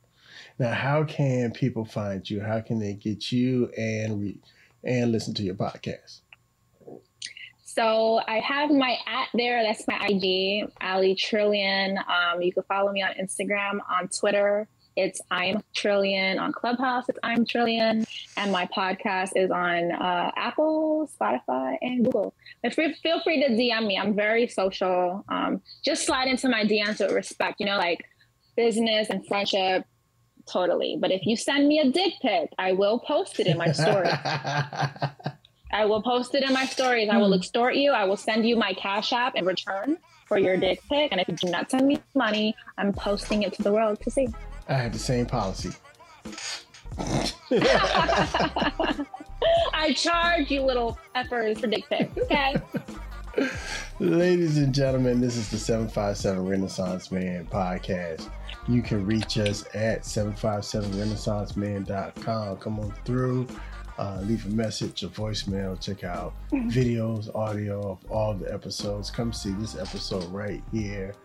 Now, 0.59 0.73
how 0.73 1.03
can 1.03 1.51
people 1.51 1.85
find 1.85 2.27
you? 2.29 2.41
How 2.41 2.61
can 2.61 2.79
they 2.79 2.93
get 2.93 3.31
you 3.31 3.69
and 3.77 4.21
re- 4.21 4.41
and 4.83 5.11
listen 5.11 5.33
to 5.35 5.43
your 5.43 5.55
podcast? 5.55 6.21
So 7.63 8.21
I 8.27 8.39
have 8.39 8.71
my 8.71 8.97
at 9.07 9.27
there. 9.33 9.61
That's 9.63 9.87
my 9.87 9.99
IG, 10.07 10.67
Ali 10.81 11.15
Trillion. 11.15 11.97
Um, 11.97 12.41
you 12.41 12.51
can 12.51 12.63
follow 12.63 12.91
me 12.91 13.03
on 13.03 13.11
Instagram, 13.21 13.79
on 13.89 14.07
Twitter. 14.07 14.67
It's 14.95 15.21
I'm 15.29 15.61
Trillion. 15.75 16.39
On 16.39 16.51
Clubhouse, 16.51 17.05
it's 17.07 17.19
I'm 17.21 17.45
Trillion. 17.45 18.03
And 18.35 18.51
my 18.51 18.67
podcast 18.75 19.31
is 19.35 19.51
on 19.51 19.91
uh, 19.91 20.31
Apple, 20.35 21.07
Spotify, 21.19 21.77
and 21.81 22.03
Google. 22.03 22.33
But 22.63 22.73
feel 22.73 22.91
feel 23.03 23.21
free 23.21 23.43
to 23.43 23.49
DM 23.49 23.85
me. 23.85 23.97
I'm 23.97 24.15
very 24.15 24.47
social. 24.47 25.23
Um, 25.29 25.61
just 25.85 26.05
slide 26.05 26.27
into 26.27 26.49
my 26.49 26.63
DMs 26.63 26.99
with 26.99 27.11
respect. 27.11 27.59
You 27.59 27.67
know, 27.67 27.77
like 27.77 28.03
business 28.57 29.09
and 29.09 29.25
friendship, 29.25 29.85
totally. 30.45 30.97
But 30.99 31.11
if 31.11 31.25
you 31.25 31.37
send 31.37 31.69
me 31.69 31.79
a 31.79 31.89
dick 31.89 32.13
pic, 32.21 32.49
I 32.59 32.73
will 32.73 32.99
post 32.99 33.39
it 33.39 33.47
in 33.47 33.57
my 33.57 33.71
story. 33.71 34.09
I 35.71 35.85
will 35.85 36.01
post 36.01 36.35
it 36.35 36.43
in 36.43 36.51
my 36.53 36.65
stories. 36.65 37.07
I 37.09 37.17
will 37.17 37.27
hmm. 37.27 37.39
extort 37.39 37.75
you. 37.75 37.91
I 37.91 38.03
will 38.03 38.17
send 38.17 38.45
you 38.47 38.57
my 38.57 38.73
cash 38.73 39.13
app 39.13 39.35
in 39.35 39.45
return 39.45 39.97
for 40.25 40.37
your 40.37 40.57
dick 40.57 40.81
pic. 40.89 41.11
And 41.11 41.21
if 41.21 41.29
you 41.29 41.35
do 41.35 41.49
not 41.49 41.71
send 41.71 41.87
me 41.87 41.99
money, 42.15 42.55
I'm 42.77 42.91
posting 42.91 43.43
it 43.43 43.53
to 43.53 43.63
the 43.63 43.71
world 43.71 44.01
to 44.01 44.11
see. 44.11 44.27
I 44.67 44.73
have 44.73 44.91
the 44.91 44.99
same 44.99 45.25
policy. 45.25 45.71
I 49.73 49.93
charge 49.95 50.51
you 50.51 50.63
little 50.63 50.97
effers 51.15 51.59
for 51.59 51.67
dick 51.67 51.87
pics. 51.89 52.17
Okay. 52.17 52.55
Ladies 53.99 54.57
and 54.57 54.73
gentlemen, 54.73 55.21
this 55.21 55.37
is 55.37 55.49
the 55.49 55.57
757 55.57 56.45
Renaissance 56.45 57.11
Man 57.11 57.45
podcast. 57.45 58.29
You 58.67 58.81
can 58.81 59.05
reach 59.05 59.37
us 59.37 59.63
at 59.73 60.01
757renaissanceman.com. 60.01 62.57
Come 62.57 62.79
on 62.79 62.91
through, 63.05 63.47
uh, 63.97 64.19
leave 64.23 64.45
a 64.45 64.49
message, 64.49 65.03
a 65.03 65.07
voicemail, 65.07 65.79
check 65.79 66.03
out 66.03 66.33
videos, 66.51 67.33
audio 67.33 67.91
of 67.91 67.99
all 68.11 68.33
the 68.33 68.53
episodes. 68.53 69.09
Come 69.09 69.31
see 69.31 69.53
this 69.53 69.77
episode 69.77 70.25
right 70.25 70.61
here, 70.73 71.15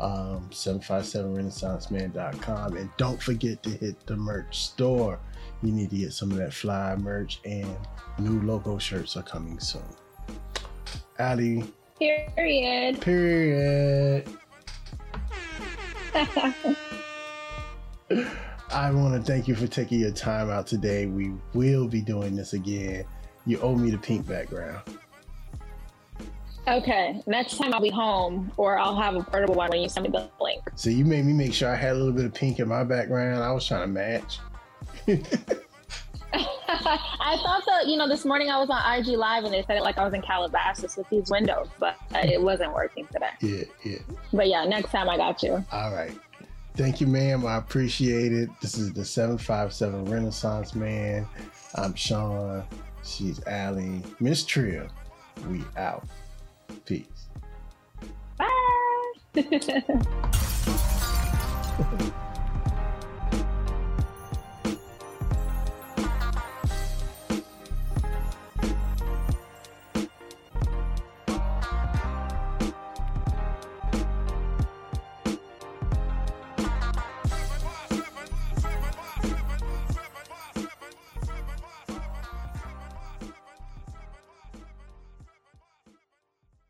um, 0.00 0.48
757renaissanceman.com. 0.50 2.76
And 2.76 2.90
don't 2.96 3.22
forget 3.22 3.62
to 3.62 3.70
hit 3.70 4.04
the 4.06 4.16
merch 4.16 4.64
store. 4.64 5.20
You 5.62 5.70
need 5.70 5.90
to 5.90 5.96
get 5.96 6.12
some 6.12 6.32
of 6.32 6.38
that 6.38 6.52
fly 6.52 6.96
merch, 6.96 7.40
and 7.44 7.76
new 8.18 8.42
logo 8.42 8.78
shirts 8.78 9.16
are 9.16 9.22
coming 9.22 9.60
soon. 9.60 9.84
Ali, 11.20 11.62
Period. 12.00 13.00
Period. 13.02 14.39
I 18.72 18.90
want 18.92 19.14
to 19.14 19.22
thank 19.22 19.46
you 19.48 19.54
for 19.54 19.66
taking 19.66 20.00
your 20.00 20.10
time 20.10 20.50
out 20.50 20.66
today. 20.66 21.06
We 21.06 21.32
will 21.54 21.86
be 21.86 22.00
doing 22.00 22.36
this 22.36 22.52
again. 22.52 23.04
You 23.46 23.60
owe 23.60 23.74
me 23.74 23.90
the 23.90 23.98
pink 23.98 24.26
background. 24.26 24.82
Okay, 26.68 27.22
next 27.26 27.56
time 27.56 27.72
I'll 27.72 27.80
be 27.80 27.90
home, 27.90 28.52
or 28.56 28.78
I'll 28.78 28.96
have 28.96 29.16
a 29.16 29.22
portable 29.22 29.54
one 29.54 29.70
when 29.70 29.80
you 29.80 29.88
send 29.88 30.04
me 30.04 30.10
the 30.10 30.28
link. 30.40 30.62
So 30.74 30.90
you 30.90 31.04
made 31.04 31.24
me 31.24 31.32
make 31.32 31.54
sure 31.54 31.68
I 31.68 31.74
had 31.74 31.92
a 31.92 31.94
little 31.94 32.12
bit 32.12 32.26
of 32.26 32.34
pink 32.34 32.60
in 32.60 32.68
my 32.68 32.84
background. 32.84 33.42
I 33.42 33.50
was 33.52 33.66
trying 33.66 33.82
to 33.82 33.86
match. 33.88 34.38
I 37.20 37.36
thought 37.42 37.62
that 37.66 37.86
you 37.86 37.96
know 37.96 38.08
this 38.08 38.24
morning 38.24 38.50
I 38.50 38.58
was 38.58 38.70
on 38.70 38.80
IG 38.94 39.08
Live 39.08 39.44
and 39.44 39.52
they 39.52 39.62
said 39.62 39.76
it 39.76 39.82
like 39.82 39.98
I 39.98 40.04
was 40.04 40.14
in 40.14 40.22
Calabasas 40.22 40.96
with 40.96 41.08
these 41.10 41.30
windows, 41.30 41.68
but 41.78 41.96
it 42.14 42.40
wasn't 42.40 42.72
working 42.72 43.06
today. 43.12 43.30
Yeah, 43.40 43.64
yeah. 43.84 43.98
But 44.32 44.48
yeah, 44.48 44.64
next 44.64 44.90
time 44.90 45.08
I 45.08 45.16
got 45.16 45.42
you. 45.42 45.64
All 45.72 45.92
right. 45.92 46.12
Thank 46.74 47.00
you, 47.00 47.06
ma'am. 47.06 47.46
I 47.46 47.56
appreciate 47.56 48.32
it. 48.32 48.48
This 48.62 48.78
is 48.78 48.92
the 48.92 49.04
757 49.04 50.06
Renaissance 50.06 50.74
Man. 50.74 51.26
I'm 51.74 51.94
Sean. 51.94 52.64
She's 53.04 53.44
Allie. 53.46 54.02
Miss 54.20 54.44
Trill. 54.44 54.86
We 55.48 55.62
out. 55.76 56.06
Peace. 56.86 57.06
Bye. 58.38 58.48